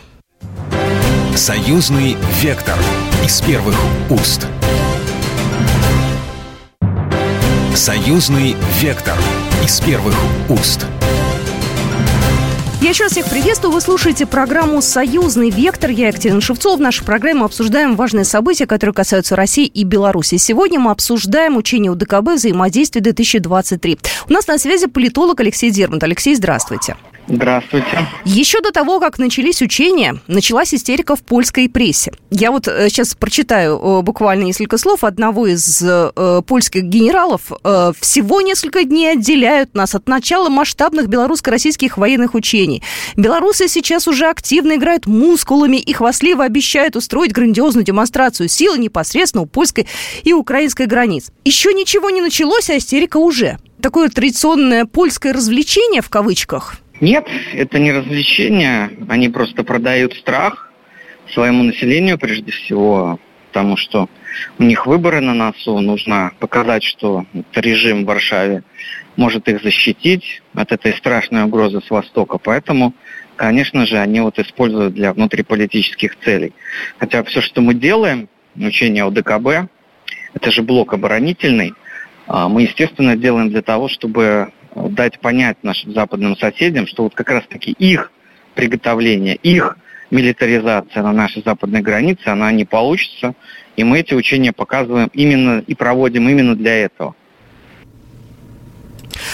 Союзный 1.36 2.18
вектор 2.42 2.78
из 3.24 3.42
первых 3.42 3.76
уст. 4.10 4.48
Союзный 7.74 8.56
вектор 8.82 9.18
из 9.64 9.80
первых 9.80 10.16
уст. 10.50 10.86
Я 12.82 12.90
еще 12.90 13.04
раз 13.04 13.12
всех 13.12 13.30
приветствую. 13.30 13.72
Вы 13.72 13.80
слушаете 13.80 14.26
программу 14.26 14.82
«Союзный 14.82 15.52
вектор». 15.52 15.92
Я 15.92 16.08
Екатерина 16.08 16.42
Шевцова. 16.42 16.78
В 16.78 16.82
нашей 16.82 17.06
программе 17.06 17.44
обсуждаем 17.44 17.96
важные 17.96 18.26
события, 18.26 18.66
которые 18.66 18.96
касаются 18.96 19.36
России 19.36 19.68
и 19.68 19.84
Беларуси. 19.84 20.38
Сегодня 20.38 20.80
мы 20.80 20.90
обсуждаем 20.90 21.58
учение 21.58 21.92
УДКБ 21.92 22.38
«Взаимодействие-2023». 22.38 24.00
У 24.30 24.34
нас 24.34 24.48
на 24.48 24.58
связи 24.58 24.88
политолог 24.88 25.40
Алексей 25.42 25.70
Дермонт. 25.70 26.02
Алексей, 26.02 26.34
здравствуйте. 26.34 26.96
Здравствуйте. 27.34 28.08
Еще 28.26 28.60
до 28.60 28.72
того, 28.72 29.00
как 29.00 29.18
начались 29.18 29.62
учения, 29.62 30.18
началась 30.28 30.74
истерика 30.74 31.16
в 31.16 31.22
польской 31.22 31.70
прессе. 31.70 32.12
Я 32.30 32.52
вот 32.52 32.66
сейчас 32.66 33.14
э, 33.14 33.18
прочитаю 33.18 33.80
э, 33.80 34.02
буквально 34.02 34.44
несколько 34.44 34.78
слов 34.78 35.06
одного 35.06 35.48
из 35.48 35.82
э, 35.82 36.42
польских 36.46 36.84
генералов. 36.84 37.52
Всего 38.00 38.42
несколько 38.42 38.84
дней 38.84 39.14
отделяют 39.14 39.76
нас 39.76 39.96
от 39.96 40.08
начала 40.10 40.50
масштабных 40.50 41.08
белорусско-российских 41.08 41.98
военных 41.98 42.34
учений. 42.34 42.84
Белорусы 43.16 43.70
сейчас 43.70 44.08
уже 44.08 44.28
активно 44.28 44.76
играют 44.76 45.06
мускулами 45.06 45.78
и 45.78 45.94
хвастливо 45.94 46.44
обещают 46.44 46.98
устроить 46.98 47.32
грандиозную 47.32 47.86
демонстрацию 47.86 48.50
силы 48.50 48.78
непосредственно 48.78 49.44
у 49.44 49.46
польской 49.46 49.88
и 50.24 50.34
украинской 50.34 50.86
границ. 50.86 51.32
Еще 51.46 51.74
ничего 51.74 52.10
не 52.10 52.22
началось, 52.22 52.70
а 52.70 52.78
истерика 52.78 53.18
уже. 53.18 53.58
Такое 53.82 54.10
традиционное 54.10 54.86
польское 54.86 55.34
развлечение 55.34 56.02
в 56.02 56.10
кавычках– 56.10 56.76
нет, 57.02 57.28
это 57.54 57.80
не 57.80 57.92
развлечение, 57.92 58.92
они 59.10 59.30
просто 59.30 59.64
продают 59.64 60.14
страх 60.14 60.72
своему 61.32 61.64
населению 61.64 62.18
прежде 62.18 62.52
всего, 62.52 63.20
потому 63.48 63.76
что 63.76 64.08
у 64.60 64.64
них 64.64 64.86
выборы 64.86 65.20
на 65.20 65.34
носу, 65.34 65.80
нужно 65.80 66.32
показать, 66.40 66.84
что 66.84 67.26
режим 67.56 68.04
в 68.04 68.08
Варшаве 68.08 68.64
может 69.18 69.50
их 69.50 69.62
защитить 69.62 70.42
от 70.54 70.72
этой 70.72 70.94
страшной 70.94 71.44
угрозы 71.44 71.82
с 71.82 71.90
Востока, 71.90 72.38
поэтому, 72.38 72.94
конечно 73.36 73.86
же, 73.86 73.98
они 73.98 74.22
вот 74.22 74.40
используют 74.40 74.94
для 74.94 75.14
внутриполитических 75.14 76.18
целей. 76.20 76.54
Хотя 76.98 77.24
все, 77.24 77.42
что 77.42 77.62
мы 77.62 77.74
делаем, 77.74 78.30
учение 78.56 79.06
ОДКБ, 79.06 79.70
это 80.34 80.52
же 80.52 80.62
блок 80.62 80.94
оборонительный, 80.94 81.74
а, 82.28 82.48
мы, 82.48 82.62
естественно, 82.62 83.18
делаем 83.18 83.50
для 83.50 83.62
того, 83.62 83.90
чтобы 83.90 84.52
дать 84.76 85.20
понять 85.20 85.58
нашим 85.64 85.94
западным 85.94 86.38
соседям, 86.38 86.88
что 86.88 87.04
вот 87.04 87.16
как 87.16 87.30
раз-таки 87.30 87.72
их 87.72 88.12
приготовление, 88.56 89.36
их 89.36 89.78
милитаризация 90.12 91.04
на 91.04 91.14
нашей 91.14 91.42
западной 91.44 91.82
границе, 91.82 92.28
она 92.28 92.52
не 92.52 92.66
получится. 92.66 93.34
И 93.78 93.84
мы 93.84 94.00
эти 94.00 94.14
учения 94.14 94.52
показываем 94.52 95.10
именно 95.14 95.64
и 95.66 95.74
проводим 95.74 96.28
именно 96.30 96.56
для 96.56 96.76
этого. 96.76 97.16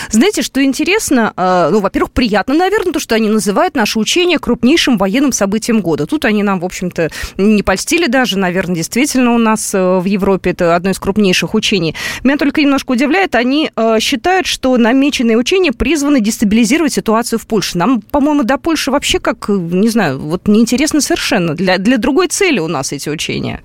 Знаете, 0.10 0.42
что 0.42 0.64
интересно? 0.64 1.34
А, 1.36 1.70
ну, 1.70 1.80
во-первых, 1.80 2.12
приятно, 2.12 2.54
наверное, 2.54 2.94
то, 2.94 3.00
что 3.00 3.16
они 3.16 3.30
называют 3.30 3.76
наше 3.76 4.00
учение 4.00 4.40
крупнейшим 4.40 4.98
военным 4.98 5.32
событием 5.32 5.82
года. 5.82 6.06
Тут 6.06 6.26
они 6.26 6.44
нам, 6.44 6.60
в 6.60 6.66
общем-то, 6.66 7.10
не 7.38 7.64
польстили 7.64 8.08
даже, 8.08 8.38
наверное, 8.38 8.76
действительно 8.76 9.34
у 9.34 9.38
нас 9.38 9.74
э, 9.74 10.00
в 10.00 10.06
Европе 10.06 10.52
это 10.52 10.76
одно 10.76 10.92
из 10.92 11.00
крупнейших 11.00 11.54
учений. 11.54 11.96
Меня 12.24 12.38
только 12.38 12.62
немножко 12.62 12.92
удивляет, 12.92 13.36
они 13.36 13.72
э, 13.76 14.00
считают, 14.00 14.48
что 14.48 14.78
намеченные 14.78 15.38
учения 15.38 15.72
призваны 15.72 16.22
дестабилизировать 16.22 16.94
ситуацию 16.94 17.40
в 17.40 17.48
Польше. 17.48 17.78
Нам, 17.78 18.02
по-моему, 18.02 18.44
до 18.44 18.58
Польши 18.58 18.92
вообще 18.92 19.20
как, 19.20 19.50
не 19.50 19.90
знаю, 19.90 20.20
вот 20.20 20.48
неинтересно 20.48 21.02
совершенно. 21.02 21.54
Для, 21.54 21.78
для 21.78 21.98
другой 21.98 22.28
цели 22.28 22.60
у 22.60 22.68
нас 22.68 22.92
эти 22.92 23.10
учения. 23.10 23.62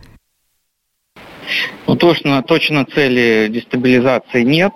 Ну, 1.86 1.96
точно, 1.96 2.42
точно 2.42 2.86
цели 2.86 3.48
дестабилизации 3.50 4.42
нет. 4.42 4.72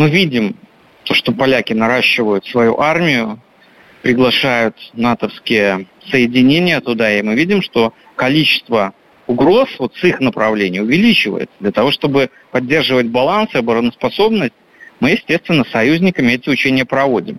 Мы 0.00 0.08
видим 0.08 0.56
то, 1.04 1.12
что 1.12 1.30
поляки 1.30 1.74
наращивают 1.74 2.46
свою 2.46 2.80
армию, 2.80 3.38
приглашают 4.00 4.74
натовские 4.94 5.88
соединения 6.10 6.80
туда, 6.80 7.12
и 7.12 7.20
мы 7.20 7.34
видим, 7.34 7.60
что 7.60 7.92
количество 8.16 8.94
угроз 9.26 9.68
вот 9.78 9.94
с 9.96 10.04
их 10.04 10.20
направления 10.20 10.80
увеличивается. 10.80 11.54
Для 11.60 11.70
того, 11.70 11.90
чтобы 11.90 12.30
поддерживать 12.50 13.08
баланс 13.08 13.50
и 13.52 13.58
обороноспособность, 13.58 14.54
мы, 15.00 15.10
естественно, 15.10 15.66
союзниками 15.70 16.32
эти 16.32 16.48
учения 16.48 16.86
проводим. 16.86 17.38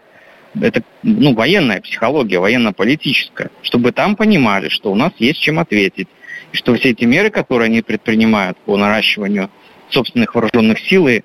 Это 0.53 0.83
ну, 1.01 1.33
военная 1.33 1.81
психология, 1.81 2.37
военно-политическая, 2.37 3.49
чтобы 3.63 3.91
там 3.91 4.15
понимали, 4.15 4.69
что 4.69 4.91
у 4.91 4.95
нас 4.95 5.13
есть 5.17 5.39
чем 5.39 5.57
ответить, 5.57 6.09
и 6.51 6.57
что 6.57 6.75
все 6.75 6.91
эти 6.91 7.05
меры, 7.05 7.31
которые 7.31 7.69
они 7.69 7.81
предпринимают 7.81 8.59
по 8.59 8.77
наращиванию 8.77 9.49
собственных 9.89 10.35
вооруженных 10.35 10.79
сил 10.79 11.07
и 11.07 11.21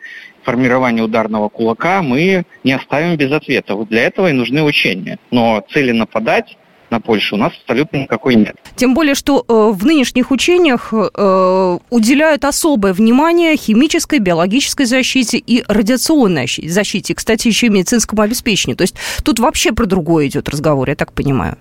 формирования 0.46 1.02
ударного 1.02 1.48
кулака 1.48 2.02
мы 2.02 2.44
не 2.62 2.72
оставим 2.72 3.16
без 3.16 3.32
ответа. 3.32 3.74
Вот 3.74 3.88
для 3.88 4.02
этого 4.02 4.30
и 4.30 4.32
нужны 4.32 4.62
учения. 4.62 5.18
Но 5.32 5.62
цели 5.70 5.90
нападать 5.90 6.56
на 6.90 7.00
Польшу 7.00 7.36
у 7.36 7.38
нас 7.38 7.52
абсолютно 7.62 7.98
никакой 7.98 8.34
нет. 8.34 8.56
Тем 8.76 8.94
более, 8.94 9.14
что 9.14 9.44
э, 9.46 9.72
в 9.72 9.84
нынешних 9.84 10.30
учениях 10.30 10.92
э, 10.92 11.78
уделяют 11.90 12.44
особое 12.44 12.92
внимание 12.92 13.56
химической, 13.56 14.18
биологической 14.18 14.86
защите 14.86 15.38
и 15.38 15.64
радиационной 15.66 16.46
защите. 16.46 17.14
Кстати, 17.14 17.48
еще 17.48 17.66
и 17.66 17.70
медицинскому 17.70 18.22
обеспечению. 18.22 18.76
То 18.76 18.82
есть 18.82 18.96
тут 19.24 19.38
вообще 19.38 19.72
про 19.72 19.86
другое 19.86 20.26
идет 20.26 20.48
разговор, 20.48 20.88
я 20.88 20.94
так 20.94 21.12
понимаю. 21.12 21.56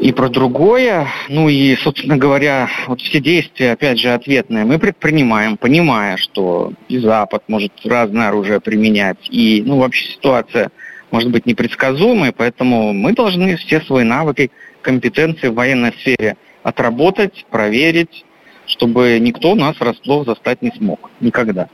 И 0.00 0.12
про 0.12 0.28
другое, 0.28 1.08
ну 1.28 1.48
и, 1.48 1.76
собственно 1.76 2.16
говоря, 2.16 2.68
вот 2.88 3.00
все 3.00 3.20
действия, 3.20 3.72
опять 3.72 3.98
же, 3.98 4.12
ответные, 4.12 4.64
мы 4.64 4.78
предпринимаем, 4.78 5.56
понимая, 5.56 6.16
что 6.16 6.72
и 6.88 6.98
Запад 6.98 7.44
может 7.48 7.72
разное 7.84 8.28
оружие 8.28 8.60
применять, 8.60 9.18
и, 9.30 9.62
ну, 9.64 9.78
вообще 9.78 10.12
ситуация 10.12 10.70
может 11.14 11.30
быть 11.30 11.46
непредсказуемой, 11.46 12.32
поэтому 12.32 12.92
мы 12.92 13.12
должны 13.12 13.54
все 13.56 13.80
свои 13.82 14.02
навыки 14.02 14.50
компетенции 14.82 15.46
в 15.46 15.54
военной 15.54 15.92
сфере 15.92 16.36
отработать, 16.64 17.46
проверить, 17.50 18.24
чтобы 18.66 19.18
никто 19.20 19.54
нас 19.54 19.78
врасплох 19.78 20.26
застать 20.26 20.60
не 20.60 20.72
смог. 20.72 21.10
Никогда. 21.20 21.68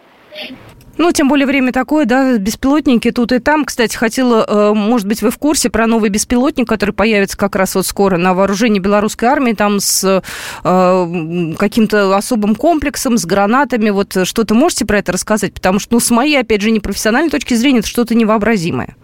Ну, 1.01 1.13
тем 1.13 1.31
более 1.31 1.47
время 1.47 1.73
такое, 1.73 2.05
да, 2.05 2.37
беспилотники 2.37 3.11
тут 3.11 3.33
и 3.33 3.39
там. 3.39 3.65
Кстати, 3.65 3.97
хотела, 3.97 4.45
э, 4.47 4.75
может 4.75 5.07
быть, 5.07 5.23
вы 5.23 5.31
в 5.31 5.39
курсе 5.39 5.71
про 5.71 5.87
новый 5.87 6.11
беспилотник, 6.11 6.69
который 6.69 6.91
появится 6.91 7.39
как 7.39 7.57
раз 7.57 7.75
вот 7.75 7.87
скоро 7.87 8.19
на 8.19 8.35
вооружении 8.35 8.81
белорусской 8.81 9.27
армии, 9.27 9.55
там 9.55 9.81
с 9.81 10.23
э, 10.63 11.55
каким-то 11.59 12.15
особым 12.15 12.55
комплексом, 12.55 13.17
с 13.17 13.25
гранатами. 13.25 13.89
Вот 13.89 14.15
что-то 14.25 14.55
можете 14.55 14.85
про 14.85 14.99
это 14.99 15.13
рассказать? 15.13 15.55
Потому 15.55 15.79
что, 15.79 15.95
ну, 15.95 16.01
с 16.01 16.11
моей, 16.11 16.39
опять 16.39 16.61
же, 16.61 16.71
непрофессиональной 16.71 17.31
точки 17.31 17.55
зрения, 17.55 17.79
это 17.79 17.89
что-то 17.89 18.15
невообразимое. 18.15 18.95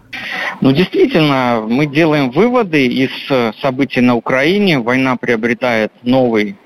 Ну, 0.61 0.71
действительно, 0.73 1.65
мы 1.67 1.87
делаем 1.87 2.29
выводы 2.29 2.85
из 2.85 3.09
э, 3.31 3.53
событий 3.59 4.01
на 4.01 4.13
Украине. 4.13 4.77
Война 4.77 5.15
приобретает 5.15 5.91
новый 6.03 6.57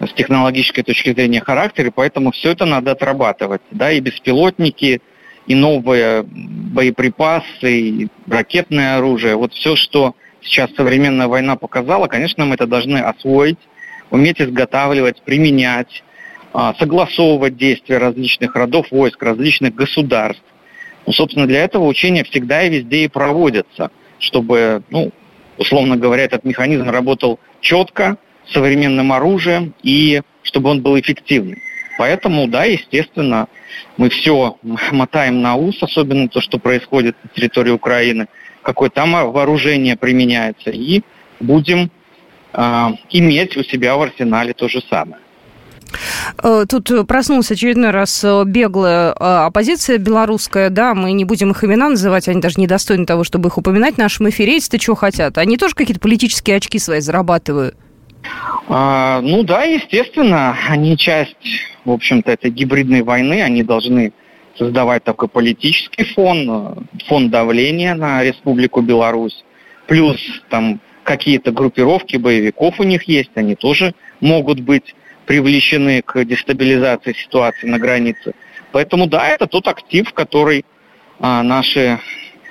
с 0.00 0.12
технологической 0.12 0.84
точки 0.84 1.12
зрения 1.12 1.40
характер, 1.40 1.86
и 1.86 1.90
поэтому 1.90 2.32
все 2.32 2.50
это 2.50 2.66
надо 2.66 2.92
отрабатывать. 2.92 3.62
Да, 3.70 3.90
и 3.90 4.00
беспилотники, 4.00 5.00
и 5.46 5.54
новые 5.54 6.22
боеприпасы, 6.24 7.72
и 7.80 8.08
ракетное 8.26 8.98
оружие. 8.98 9.36
Вот 9.36 9.54
все, 9.54 9.76
что 9.76 10.14
сейчас 10.42 10.70
современная 10.76 11.28
война 11.28 11.56
показала, 11.56 12.08
конечно, 12.08 12.44
мы 12.44 12.54
это 12.54 12.66
должны 12.66 12.98
освоить, 12.98 13.58
уметь 14.10 14.40
изготавливать, 14.40 15.22
применять, 15.22 16.02
а, 16.52 16.74
согласовывать 16.78 17.56
действия 17.56 17.98
различных 17.98 18.54
родов 18.54 18.90
войск, 18.90 19.22
различных 19.22 19.74
государств. 19.74 20.42
Ну, 21.06 21.12
собственно, 21.12 21.46
для 21.46 21.62
этого 21.62 21.84
учения 21.84 22.24
всегда 22.24 22.64
и 22.64 22.70
везде 22.70 23.04
и 23.04 23.08
проводятся, 23.08 23.90
чтобы, 24.18 24.82
ну, 24.90 25.12
условно 25.56 25.96
говоря, 25.96 26.24
этот 26.24 26.44
механизм 26.44 26.90
работал 26.90 27.38
четко, 27.60 28.18
современным 28.50 29.12
оружием 29.12 29.74
и 29.82 30.22
чтобы 30.42 30.70
он 30.70 30.82
был 30.82 30.98
эффективным. 30.98 31.58
Поэтому, 31.98 32.46
да, 32.46 32.64
естественно, 32.64 33.48
мы 33.96 34.10
все 34.10 34.58
мотаем 34.92 35.40
на 35.42 35.56
ус, 35.56 35.82
особенно 35.82 36.28
то, 36.28 36.40
что 36.40 36.58
происходит 36.58 37.16
на 37.22 37.30
территории 37.30 37.70
Украины, 37.70 38.26
какое 38.62 38.90
там 38.90 39.12
вооружение 39.12 39.96
применяется, 39.96 40.70
и 40.70 41.02
будем 41.40 41.90
э, 42.52 42.88
иметь 43.10 43.56
у 43.56 43.64
себя 43.64 43.96
в 43.96 44.02
арсенале 44.02 44.52
то 44.52 44.68
же 44.68 44.82
самое. 44.90 45.22
Э, 46.42 46.64
тут 46.68 46.90
проснулась 47.06 47.50
очередной 47.50 47.90
раз 47.90 48.22
э, 48.24 48.42
беглая 48.44 49.12
э, 49.12 49.14
оппозиция 49.18 49.98
белорусская, 49.98 50.70
да, 50.70 50.94
мы 50.94 51.12
не 51.12 51.24
будем 51.24 51.50
их 51.52 51.64
имена 51.64 51.88
называть, 51.88 52.28
они 52.28 52.40
даже 52.40 52.60
недостойны 52.60 53.06
того, 53.06 53.24
чтобы 53.24 53.48
их 53.48 53.58
упоминать 53.58 53.94
в 53.94 53.98
нашем 53.98 54.28
эфире. 54.28 54.56
Эти-то 54.56 54.80
что 54.80 54.94
хотят? 54.94 55.38
Они 55.38 55.56
тоже 55.56 55.74
какие-то 55.74 56.00
политические 56.00 56.56
очки 56.56 56.78
свои 56.78 57.00
зарабатывают? 57.00 57.76
А, 58.68 59.20
ну 59.20 59.42
да, 59.42 59.62
естественно, 59.62 60.56
они 60.68 60.96
часть, 60.96 61.36
в 61.84 61.90
общем-то, 61.90 62.32
этой 62.32 62.50
гибридной 62.50 63.02
войны, 63.02 63.42
они 63.42 63.62
должны 63.62 64.12
создавать 64.58 65.04
такой 65.04 65.28
политический 65.28 66.04
фон, 66.04 66.88
фон 67.06 67.30
давления 67.30 67.94
на 67.94 68.22
Республику 68.24 68.80
Беларусь, 68.80 69.44
плюс 69.86 70.18
там 70.48 70.80
какие-то 71.04 71.52
группировки 71.52 72.16
боевиков 72.16 72.80
у 72.80 72.82
них 72.82 73.04
есть, 73.04 73.30
они 73.36 73.54
тоже 73.54 73.94
могут 74.20 74.60
быть 74.60 74.94
привлечены 75.26 76.02
к 76.02 76.24
дестабилизации 76.24 77.12
ситуации 77.12 77.66
на 77.68 77.78
границе. 77.78 78.34
Поэтому 78.72 79.06
да, 79.06 79.28
это 79.28 79.46
тот 79.46 79.68
актив, 79.68 80.12
который 80.12 80.64
а, 81.20 81.42
наши 81.42 82.00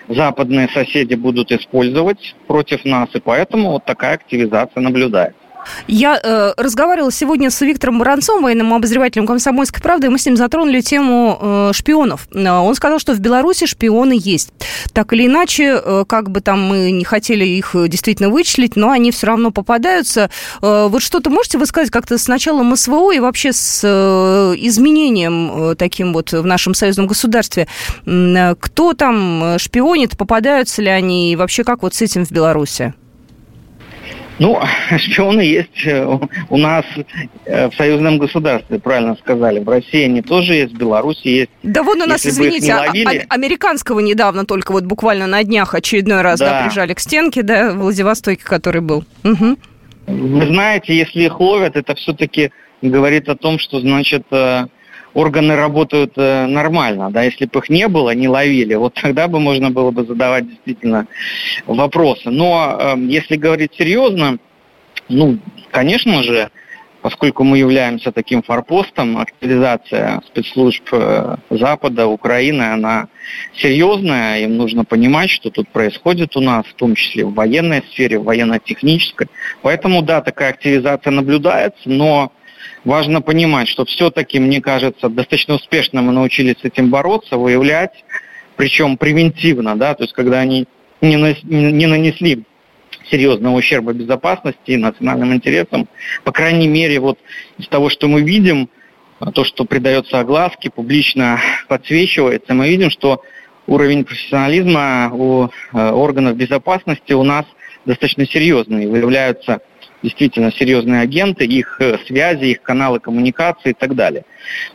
западные 0.07 0.69
соседи 0.69 1.15
будут 1.15 1.51
использовать 1.51 2.35
против 2.47 2.85
нас, 2.85 3.09
и 3.13 3.19
поэтому 3.19 3.71
вот 3.71 3.85
такая 3.85 4.15
активизация 4.15 4.81
наблюдается. 4.81 5.39
Я 5.87 6.19
э, 6.21 6.53
разговаривала 6.57 7.11
сегодня 7.11 7.49
с 7.49 7.61
Виктором 7.61 7.99
Баранцом, 7.99 8.43
военным 8.43 8.73
обозревателем 8.73 9.27
«Комсомольской 9.27 9.81
правды», 9.81 10.07
и 10.07 10.09
мы 10.09 10.19
с 10.19 10.25
ним 10.25 10.37
затронули 10.37 10.81
тему 10.81 11.37
э, 11.41 11.71
шпионов. 11.73 12.27
Э, 12.33 12.49
он 12.49 12.75
сказал, 12.75 12.99
что 12.99 13.13
в 13.13 13.19
Беларуси 13.19 13.65
шпионы 13.65 14.17
есть. 14.17 14.49
Так 14.93 15.13
или 15.13 15.27
иначе, 15.27 15.79
э, 15.83 16.05
как 16.07 16.29
бы 16.29 16.41
там 16.41 16.61
мы 16.61 16.91
не 16.91 17.03
хотели 17.03 17.45
их 17.45 17.75
действительно 17.87 18.29
вычислить, 18.29 18.75
но 18.75 18.89
они 18.89 19.11
все 19.11 19.27
равно 19.27 19.51
попадаются. 19.51 20.29
Э, 20.61 20.87
вот 20.89 21.01
что-то 21.01 21.29
можете 21.29 21.57
вы 21.57 21.65
сказать 21.65 21.91
как-то 21.91 22.17
с 22.17 22.27
началом 22.27 22.75
СВО 22.75 23.11
и 23.11 23.19
вообще 23.19 23.53
с 23.53 23.81
э, 23.83 24.55
изменением 24.57 25.71
э, 25.71 25.75
таким 25.75 26.13
вот 26.13 26.31
в 26.31 26.45
нашем 26.45 26.73
союзном 26.73 27.07
государстве? 27.07 27.67
Э, 28.05 28.55
кто 28.59 28.93
там 28.93 29.57
шпионит, 29.57 30.17
попадаются 30.17 30.81
ли 30.81 30.89
они, 30.89 31.31
и 31.31 31.35
вообще 31.35 31.63
как 31.63 31.83
вот 31.83 31.93
с 31.93 32.01
этим 32.01 32.25
в 32.25 32.31
Беларуси? 32.31 32.93
Ну, 34.39 34.59
шпионы 34.97 35.41
есть 35.41 35.85
э, 35.85 36.05
у 36.49 36.57
нас 36.57 36.85
э, 37.45 37.69
в 37.69 37.75
союзном 37.75 38.17
государстве, 38.17 38.79
правильно 38.79 39.15
сказали. 39.15 39.59
В 39.59 39.69
России 39.69 40.03
они 40.03 40.21
тоже 40.21 40.53
есть, 40.55 40.73
в 40.73 40.77
Беларуси 40.77 41.27
есть. 41.27 41.51
Да 41.63 41.83
вон 41.83 42.01
у 42.01 42.05
нас, 42.05 42.25
Если 42.25 42.41
извините, 42.41 42.73
а, 42.73 42.87
ловили... 42.87 43.25
а, 43.29 43.33
американского 43.33 43.99
недавно 43.99 44.45
только 44.45 44.71
вот 44.71 44.83
буквально 44.83 45.27
на 45.27 45.43
днях 45.43 45.73
очередной 45.73 46.21
раз 46.21 46.39
да. 46.39 46.61
Да, 46.61 46.65
прижали 46.65 46.93
к 46.93 46.99
стенке, 46.99 47.43
да, 47.43 47.71
в 47.71 47.77
Владивостоке, 47.77 48.43
который 48.43 48.81
был. 48.81 49.05
Угу. 49.23 49.57
Вы 50.07 50.45
знаете, 50.47 50.95
если 50.95 51.23
их 51.23 51.39
ловят, 51.39 51.75
это 51.75 51.95
все-таки 51.95 52.51
говорит 52.81 53.29
о 53.29 53.35
том, 53.35 53.57
что, 53.57 53.79
значит, 53.79 54.23
э, 54.31 54.65
органы 55.15 55.55
работают 55.55 56.13
э, 56.17 56.45
нормально, 56.45 57.09
да, 57.09 57.23
если 57.23 57.45
бы 57.45 57.59
их 57.59 57.69
не 57.69 57.87
было, 57.87 58.13
не 58.13 58.27
ловили, 58.27 58.75
вот 58.75 58.93
тогда 58.93 59.27
бы 59.27 59.39
можно 59.39 59.71
было 59.71 59.89
бы 59.89 60.05
задавать 60.05 60.47
действительно 60.47 61.07
вопросы. 61.65 62.29
Но 62.29 62.77
э, 62.77 62.95
если 63.07 63.37
говорить 63.37 63.71
серьезно, 63.77 64.37
ну, 65.07 65.39
конечно 65.71 66.21
же, 66.21 66.49
поскольку 67.01 67.43
мы 67.43 67.57
являемся 67.59 68.11
таким 68.11 68.43
форпостом, 68.43 69.17
активизация 69.17 70.21
спецслужб 70.27 70.83
э, 70.91 71.37
Запада, 71.49 72.07
Украины, 72.07 72.63
она 72.63 73.07
серьезная, 73.55 74.39
им 74.39 74.57
нужно 74.57 74.83
понимать, 74.83 75.29
что 75.29 75.49
тут 75.49 75.69
происходит 75.69 76.35
у 76.35 76.41
нас, 76.41 76.65
в 76.65 76.73
том 76.73 76.93
числе 76.95 77.23
в 77.23 77.33
военной 77.33 77.83
сфере, 77.91 78.19
в 78.19 78.25
военно-технической. 78.25 79.27
Поэтому, 79.61 80.01
да, 80.01 80.21
такая 80.21 80.49
активизация 80.49 81.11
наблюдается, 81.11 81.83
но 81.85 82.33
важно 82.85 83.21
понимать, 83.21 83.67
что 83.67 83.83
все-таки, 83.85 84.39
мне 84.39 84.61
кажется, 84.61 85.09
достаточно 85.09 85.55
успешно 85.55 86.01
мы 86.01 86.13
научились 86.13 86.55
с 86.61 86.63
этим 86.63 86.89
бороться, 86.89 87.37
выявлять, 87.37 88.05
причем 88.55 88.97
превентивно, 88.97 89.75
да, 89.75 89.95
то 89.95 90.03
есть 90.03 90.13
когда 90.13 90.39
они 90.39 90.65
не, 91.01 91.15
не 91.43 91.87
нанесли 91.87 92.43
серьезного 93.09 93.57
ущерба 93.57 93.93
безопасности 93.93 94.71
и 94.71 94.77
национальным 94.77 95.33
интересам. 95.33 95.87
По 96.23 96.31
крайней 96.31 96.67
мере, 96.67 96.99
вот 96.99 97.19
из 97.57 97.67
того, 97.67 97.89
что 97.89 98.07
мы 98.07 98.21
видим, 98.21 98.69
то, 99.33 99.43
что 99.43 99.65
придается 99.65 100.19
огласке, 100.19 100.69
публично 100.69 101.39
подсвечивается, 101.67 102.53
мы 102.53 102.69
видим, 102.69 102.89
что 102.89 103.21
уровень 103.67 104.05
профессионализма 104.05 105.09
у 105.13 105.45
э, 105.45 105.49
органов 105.91 106.35
безопасности 106.35 107.13
у 107.13 107.23
нас 107.23 107.45
достаточно 107.85 108.25
серьезный. 108.25 108.87
Выявляются 108.87 109.61
действительно 110.03 110.51
серьезные 110.51 111.01
агенты, 111.01 111.45
их 111.45 111.77
э, 111.79 111.97
связи, 112.05 112.45
их 112.45 112.61
каналы 112.61 112.99
коммуникации 112.99 113.71
и 113.71 113.73
так 113.73 113.95
далее. 113.95 114.25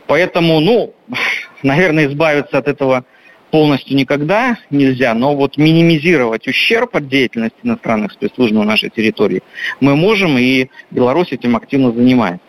Поэтому, 0.07 0.59
ну, 0.59 0.93
наверное, 1.63 2.07
избавиться 2.07 2.57
от 2.57 2.67
этого 2.67 3.05
полностью 3.51 3.97
никогда 3.97 4.57
нельзя, 4.69 5.13
но 5.13 5.35
вот 5.35 5.57
минимизировать 5.57 6.47
ущерб 6.47 6.95
от 6.95 7.07
деятельности 7.07 7.57
иностранных 7.63 8.13
спецслужб 8.13 8.53
на 8.53 8.63
нашей 8.63 8.89
территории 8.89 9.43
мы 9.81 9.95
можем, 9.95 10.37
и 10.37 10.69
Беларусь 10.89 11.31
этим 11.31 11.55
активно 11.55 11.91
занимается. 11.91 12.45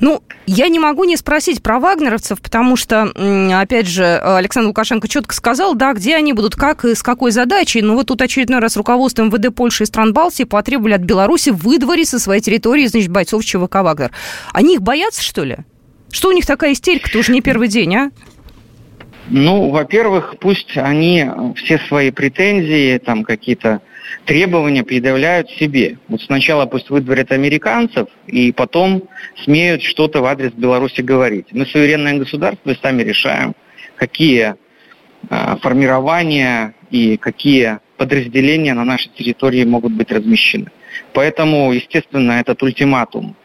Ну, 0.00 0.22
я 0.46 0.68
не 0.68 0.78
могу 0.78 1.04
не 1.04 1.16
спросить 1.16 1.62
про 1.62 1.78
вагнеровцев, 1.78 2.40
потому 2.40 2.76
что, 2.76 3.12
опять 3.58 3.86
же, 3.86 4.18
Александр 4.18 4.68
Лукашенко 4.68 5.08
четко 5.08 5.34
сказал, 5.34 5.74
да, 5.74 5.92
где 5.92 6.16
они 6.16 6.32
будут, 6.32 6.56
как 6.56 6.84
и 6.84 6.94
с 6.94 7.02
какой 7.02 7.30
задачей. 7.30 7.82
Но 7.82 7.94
вот 7.94 8.08
тут 8.08 8.22
очередной 8.22 8.60
раз 8.60 8.76
руководство 8.76 9.22
МВД 9.24 9.54
Польши 9.54 9.84
и 9.84 9.86
стран 9.86 10.12
Балтии 10.12 10.44
потребовали 10.44 10.94
от 10.94 11.02
Беларуси 11.02 11.50
выдворить 11.50 12.08
со 12.08 12.18
своей 12.18 12.40
территории, 12.40 12.86
значит, 12.86 13.10
бойцов 13.10 13.44
ЧВК 13.44 13.76
«Вагнер». 13.76 14.10
Они 14.52 14.74
их 14.74 14.82
боятся, 14.82 15.22
что 15.22 15.44
ли? 15.44 15.58
Что 16.10 16.28
у 16.28 16.32
них 16.32 16.46
такая 16.46 16.72
истерика? 16.72 17.08
Это 17.08 17.18
уже 17.18 17.32
не 17.32 17.40
первый 17.40 17.68
день, 17.68 17.94
а? 17.96 18.10
Ну, 19.28 19.70
во-первых, 19.70 20.34
пусть 20.40 20.76
они 20.76 21.26
все 21.56 21.78
свои 21.88 22.10
претензии, 22.10 22.98
там 22.98 23.24
какие-то 23.24 23.80
требования 24.24 24.84
предъявляют 24.84 25.50
себе. 25.50 25.98
Вот 26.08 26.22
сначала 26.22 26.66
пусть 26.66 26.90
выдворят 26.90 27.32
американцев, 27.32 28.08
и 28.26 28.52
потом 28.52 29.04
смеют 29.44 29.82
что-то 29.82 30.20
в 30.20 30.26
адрес 30.26 30.52
Беларуси 30.52 31.00
говорить. 31.00 31.46
Мы 31.52 31.66
суверенное 31.66 32.18
государство 32.18 32.70
и 32.70 32.78
сами 32.80 33.02
решаем, 33.02 33.54
какие 33.96 34.54
э, 35.28 35.56
формирования 35.60 36.74
и 36.90 37.16
какие 37.16 37.78
подразделения 37.96 38.74
на 38.74 38.84
нашей 38.84 39.10
территории 39.10 39.64
могут 39.64 39.92
быть 39.92 40.10
размещены. 40.10 40.66
Поэтому, 41.12 41.72
естественно, 41.72 42.32
этот 42.32 42.62
ультиматум 42.62 43.36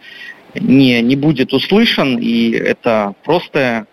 не, 0.55 1.01
не 1.01 1.15
будет 1.15 1.53
услышан, 1.53 2.17
и 2.17 2.51
это 2.51 3.13
просто 3.23 3.87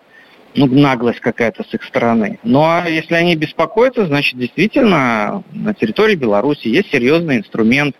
ну, 0.55 0.67
наглость 0.67 1.19
какая-то 1.19 1.63
с 1.63 1.73
их 1.73 1.83
стороны. 1.83 2.39
Ну 2.43 2.61
а 2.61 2.85
если 2.87 3.15
они 3.15 3.35
беспокоятся, 3.35 4.05
значит, 4.05 4.37
действительно 4.37 5.43
на 5.51 5.73
территории 5.73 6.15
Беларуси 6.15 6.67
есть 6.67 6.91
серьезный 6.91 7.37
инструмент, 7.37 7.95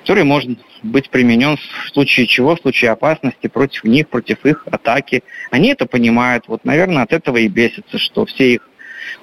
который 0.00 0.24
может 0.24 0.58
быть 0.82 1.10
применен 1.10 1.56
в 1.56 1.88
случае 1.92 2.26
чего, 2.26 2.56
в 2.56 2.60
случае 2.60 2.90
опасности 2.90 3.46
против 3.46 3.84
них, 3.84 4.08
против 4.08 4.44
их 4.46 4.66
атаки. 4.70 5.22
Они 5.50 5.68
это 5.68 5.86
понимают. 5.86 6.44
Вот, 6.48 6.64
наверное, 6.64 7.02
от 7.02 7.12
этого 7.12 7.36
и 7.36 7.48
бесятся, 7.48 7.98
что 7.98 8.24
все 8.24 8.54
их, 8.54 8.68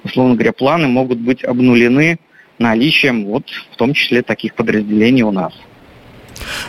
условно 0.04 0.34
говоря, 0.34 0.52
планы 0.52 0.88
могут 0.88 1.18
быть 1.18 1.44
обнулены 1.44 2.18
наличием, 2.58 3.24
вот, 3.26 3.48
в 3.72 3.76
том 3.76 3.94
числе, 3.94 4.22
таких 4.22 4.54
подразделений 4.54 5.22
у 5.22 5.30
нас. 5.30 5.52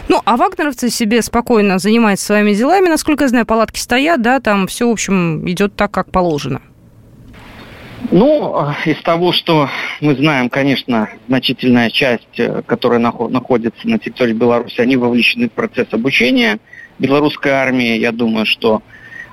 Ну, 0.08 0.22
а 0.26 0.38
вагнеровцы 0.38 0.90
себе 0.90 1.22
спокойно 1.22 1.80
занимаются 1.80 2.26
своими 2.26 2.54
делами. 2.54 2.88
Насколько 2.88 3.26
я 3.26 3.28
знаю, 3.30 3.46
палатки 3.46 3.80
стоят, 3.80 4.22
да, 4.22 4.40
там 4.40 4.68
все, 4.68 4.88
в 4.88 4.92
общем, 4.92 5.50
идет 5.50 5.76
так, 5.76 5.92
как 5.92 6.12
положено. 6.12 6.62
Ну, 8.12 8.66
из 8.86 9.02
того, 9.02 9.34
что 9.34 9.70
мы 10.02 10.16
знаем, 10.16 10.50
конечно, 10.50 11.10
значительная 11.28 11.90
часть, 11.90 12.40
э, 12.40 12.62
которая 12.66 13.00
находится 13.00 13.88
на 13.88 14.00
территории 14.00 14.34
Беларуси, 14.34 14.80
они 14.80 14.96
вовлечены 14.96 15.50
в 15.50 15.52
процесс 15.52 15.88
обучения 15.92 16.60
белорусской 16.98 17.52
армии. 17.52 17.98
Я 17.98 18.12
думаю, 18.12 18.46
что 18.46 18.82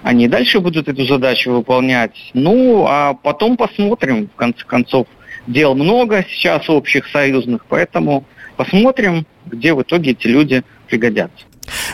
они 0.03 0.29
дальше 0.29 0.61
будут 0.61 0.89
эту 0.89 1.07
задачу 1.07 1.53
выполнять. 1.53 2.31
Ну, 2.35 2.85
а 2.87 3.15
потом 3.15 3.57
посмотрим, 3.57 4.29
в 4.29 4.37
конце 4.37 4.65
концов. 4.65 5.07
Дел 5.47 5.75
много 5.75 6.25
сейчас 6.29 6.69
общих 6.69 7.07
союзных, 7.07 7.65
поэтому 7.69 8.25
посмотрим, 8.57 9.27
где 9.47 9.75
в 9.75 9.83
итоге 9.83 10.13
эти 10.13 10.27
люди 10.27 10.65
пригодятся. 10.89 11.45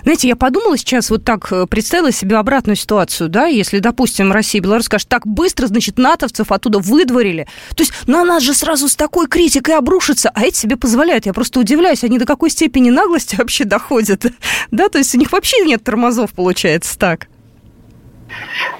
Знаете, 0.03 0.29
я 0.29 0.37
подумала 0.37 0.77
сейчас, 0.77 1.11
вот 1.11 1.25
так 1.25 1.51
э, 1.53 1.67
представила 1.67 2.13
себе 2.13 2.37
обратную 2.37 2.77
ситуацию, 2.77 3.29
да, 3.29 3.47
если, 3.47 3.79
допустим, 3.79 4.33
Россия 4.33 4.61
и 4.61 4.65
Беларусь 4.65 4.87
скажут, 4.87 5.09
так 5.09 5.27
быстро, 5.27 5.67
значит, 5.67 5.99
натовцев 5.99 6.53
оттуда 6.53 6.79
выдворили. 6.79 7.47
То 7.77 7.83
есть 7.83 8.07
на 8.07 8.25
нас 8.25 8.43
же 8.43 8.55
сразу 8.55 8.89
с 8.89 8.97
такой 8.97 9.29
критикой 9.29 9.77
обрушится, 9.77 10.31
а 10.35 10.45
эти 10.45 10.57
себе 10.57 10.77
позволяют. 10.77 11.27
Я 11.27 11.33
просто 11.33 11.61
удивляюсь, 11.61 12.05
они 12.05 12.19
до 12.19 12.27
какой 12.27 12.51
степени 12.51 12.91
наглости 12.91 13.37
вообще 13.39 13.65
доходят, 13.65 14.27
да, 14.71 14.89
то 14.89 14.99
есть 14.99 15.15
у 15.15 15.19
них 15.19 15.33
вообще 15.33 15.65
нет 15.65 15.83
тормозов, 15.83 16.33
получается, 16.33 16.99
так. 16.99 17.29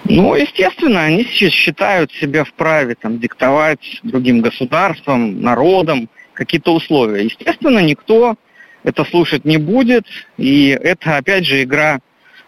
Ну, 0.05 0.35
естественно, 0.35 1.05
они 1.05 1.25
считают 1.25 2.11
себя 2.13 2.45
вправе 2.45 2.97
там, 3.01 3.19
диктовать 3.19 4.01
другим 4.03 4.41
государствам, 4.41 5.43
народам, 5.43 6.09
какие-то 6.45 6.75
условия. 6.75 7.25
Естественно, 7.25 7.79
никто 7.79 8.37
это 8.83 9.05
слушать 9.05 9.45
не 9.45 9.59
будет, 9.59 10.07
и 10.37 10.69
это, 10.69 11.17
опять 11.17 11.47
же, 11.47 11.63
игра 11.63 12.01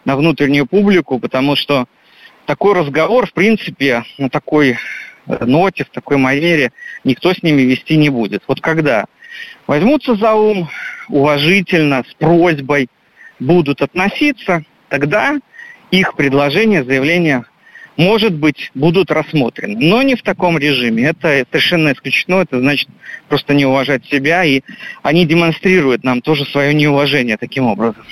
на 0.04 0.16
внутреннюю 0.16 0.66
публику, 0.66 1.18
потому 1.18 1.56
что 1.56 1.86
такой 2.46 2.74
разговор, 2.74 3.26
в 3.26 3.32
принципе, 3.32 4.04
на 4.18 4.28
такой 4.28 4.76
э, 5.26 5.44
ноте, 5.44 5.84
в 5.84 5.90
такой 5.90 6.16
манере 6.16 6.72
никто 7.04 7.32
с 7.32 7.42
ними 7.42 7.62
вести 7.62 7.96
не 7.96 8.10
будет. 8.10 8.42
Вот 8.46 8.60
когда 8.60 9.06
возьмутся 9.66 10.14
за 10.14 10.34
ум, 10.34 10.68
уважительно, 11.08 12.04
с 12.08 12.14
просьбой 12.14 12.88
будут 13.38 13.80
относиться, 13.82 14.64
тогда 14.88 15.38
их 15.90 16.14
предложения, 16.14 16.84
заявления 16.84 17.44
может 17.96 18.34
быть, 18.34 18.70
будут 18.74 19.10
рассмотрены. 19.10 19.76
Но 19.78 20.02
не 20.02 20.16
в 20.16 20.22
таком 20.22 20.58
режиме. 20.58 21.08
Это 21.08 21.46
совершенно 21.50 21.92
исключено. 21.92 22.42
Это 22.42 22.60
значит 22.60 22.88
просто 23.28 23.54
не 23.54 23.66
уважать 23.66 24.04
себя. 24.06 24.44
И 24.44 24.62
они 25.02 25.26
демонстрируют 25.26 26.04
нам 26.04 26.20
тоже 26.20 26.44
свое 26.44 26.74
неуважение 26.74 27.36
таким 27.36 27.66
образом. 27.66 28.04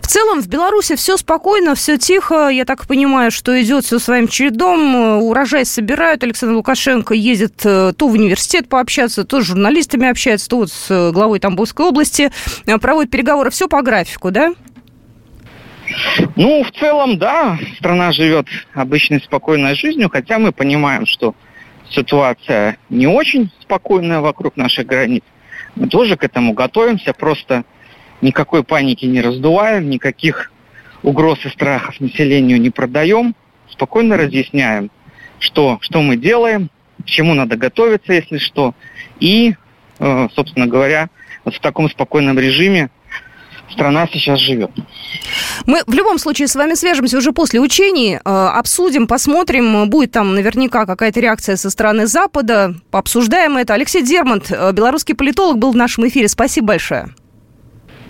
В 0.00 0.06
целом 0.06 0.40
в 0.40 0.46
Беларуси 0.46 0.94
все 0.94 1.16
спокойно, 1.16 1.74
все 1.74 1.98
тихо. 1.98 2.48
Я 2.48 2.64
так 2.64 2.86
понимаю, 2.86 3.30
что 3.30 3.60
идет 3.60 3.84
все 3.84 3.98
своим 3.98 4.28
чередом. 4.28 5.22
Урожай 5.22 5.64
собирают. 5.64 6.22
Александр 6.22 6.54
Лукашенко 6.54 7.12
ездит 7.12 7.60
э, 7.64 7.92
то 7.96 8.08
в 8.08 8.12
университет 8.12 8.68
пообщаться, 8.68 9.24
то 9.24 9.40
с 9.40 9.44
журналистами 9.44 10.08
общается, 10.08 10.48
то 10.48 10.58
вот 10.58 10.70
с 10.70 11.10
главой 11.12 11.40
Тамбовской 11.40 11.86
области. 11.86 12.30
Э, 12.66 12.78
проводит 12.78 13.10
переговоры. 13.10 13.50
Все 13.50 13.68
по 13.68 13.82
графику, 13.82 14.30
да? 14.30 14.54
Ну, 16.36 16.64
в 16.64 16.72
целом, 16.72 17.18
да, 17.18 17.58
страна 17.76 18.12
живет 18.12 18.46
обычной 18.74 19.20
спокойной 19.20 19.74
жизнью, 19.74 20.08
хотя 20.10 20.38
мы 20.38 20.52
понимаем, 20.52 21.06
что 21.06 21.34
ситуация 21.90 22.78
не 22.88 23.06
очень 23.06 23.50
спокойная 23.60 24.20
вокруг 24.20 24.56
наших 24.56 24.86
границ. 24.86 25.22
Мы 25.74 25.88
тоже 25.88 26.16
к 26.16 26.24
этому 26.24 26.52
готовимся, 26.52 27.12
просто 27.12 27.64
никакой 28.20 28.64
паники 28.64 29.04
не 29.04 29.20
раздуваем, 29.20 29.88
никаких 29.90 30.50
угроз 31.02 31.44
и 31.44 31.48
страхов 31.48 32.00
населению 32.00 32.60
не 32.60 32.70
продаем, 32.70 33.34
спокойно 33.70 34.16
разъясняем, 34.16 34.90
что, 35.38 35.78
что 35.80 36.02
мы 36.02 36.16
делаем, 36.16 36.70
к 37.02 37.04
чему 37.04 37.34
надо 37.34 37.56
готовиться, 37.56 38.12
если 38.12 38.38
что. 38.38 38.74
И, 39.20 39.54
э, 39.98 40.28
собственно 40.34 40.66
говоря, 40.66 41.10
вот 41.44 41.54
в 41.54 41.60
таком 41.60 41.88
спокойном 41.90 42.38
режиме 42.38 42.90
страна 43.70 44.06
сейчас 44.12 44.40
живет. 44.40 44.70
Мы 45.66 45.82
в 45.86 45.94
любом 45.94 46.18
случае 46.18 46.48
с 46.48 46.54
вами 46.54 46.74
свяжемся 46.74 47.18
уже 47.18 47.32
после 47.32 47.60
учений, 47.60 48.16
э, 48.16 48.18
обсудим, 48.24 49.06
посмотрим, 49.06 49.88
будет 49.88 50.12
там 50.12 50.34
наверняка 50.34 50.86
какая-то 50.86 51.20
реакция 51.20 51.56
со 51.56 51.70
стороны 51.70 52.06
Запада, 52.06 52.74
пообсуждаем 52.90 53.56
это. 53.56 53.74
Алексей 53.74 54.02
Дермонт, 54.02 54.50
э, 54.50 54.72
белорусский 54.72 55.14
политолог, 55.14 55.58
был 55.58 55.72
в 55.72 55.76
нашем 55.76 56.06
эфире. 56.08 56.28
Спасибо 56.28 56.68
большое. 56.68 57.08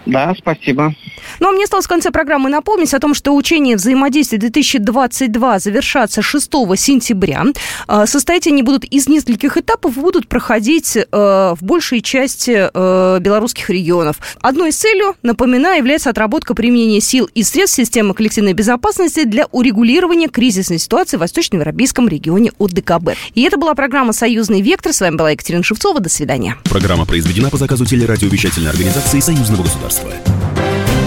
Да, 0.07 0.35
спасибо. 0.38 0.95
Ну, 1.40 1.48
а 1.48 1.52
мне 1.52 1.64
осталось 1.64 1.87
в 1.87 1.88
конце 1.88 2.11
программы 2.11 2.50
напомнить 2.50 2.94
о 2.94 2.98
том, 2.98 3.14
что 3.14 3.35
учения 3.35 3.76
взаимодействия 3.76 4.38
2022 4.38 5.59
завершатся 5.59 6.22
6 6.22 6.50
сентября. 6.76 7.44
А, 7.87 8.07
состоять 8.07 8.46
они 8.46 8.62
будут 8.62 8.85
из 8.85 9.09
нескольких 9.09 9.57
этапов, 9.57 9.94
будут 9.94 10.29
проходить 10.29 10.96
э, 10.96 11.05
в 11.12 11.59
большей 11.61 12.00
части 12.00 12.68
э, 12.72 13.18
белорусских 13.20 13.70
регионов. 13.70 14.16
Одной 14.40 14.70
из 14.70 14.76
целей, 14.76 15.14
напоминаю, 15.22 15.79
является 15.79 16.11
отработка 16.11 16.55
применения 16.55 17.00
сил 17.00 17.29
и 17.35 17.42
средств 17.42 17.76
системы 17.76 18.14
коллективной 18.14 18.52
безопасности 18.52 19.24
для 19.24 19.46
урегулирования 19.52 20.29
кризисной 20.29 20.79
ситуации 20.79 21.16
в 21.16 21.20
Восточно-Европейском 21.20 22.09
регионе 22.09 22.52
ОДКБ. 22.59 23.11
И 23.35 23.42
это 23.42 23.57
была 23.57 23.74
программа 23.74 24.12
«Союзный 24.12 24.61
вектор». 24.61 24.92
С 24.92 25.00
вами 25.00 25.16
была 25.16 25.31
Екатерина 25.31 25.62
Шевцова. 25.62 26.00
До 26.00 26.09
свидания. 26.09 26.57
Программа 26.64 27.07
произведена 27.07 27.50
по 27.50 27.57
заказу 27.57 27.87
телерадиовещательной 27.87 28.70
организации 28.70 29.20
Союзного 29.20 29.62
государства. 29.62 30.11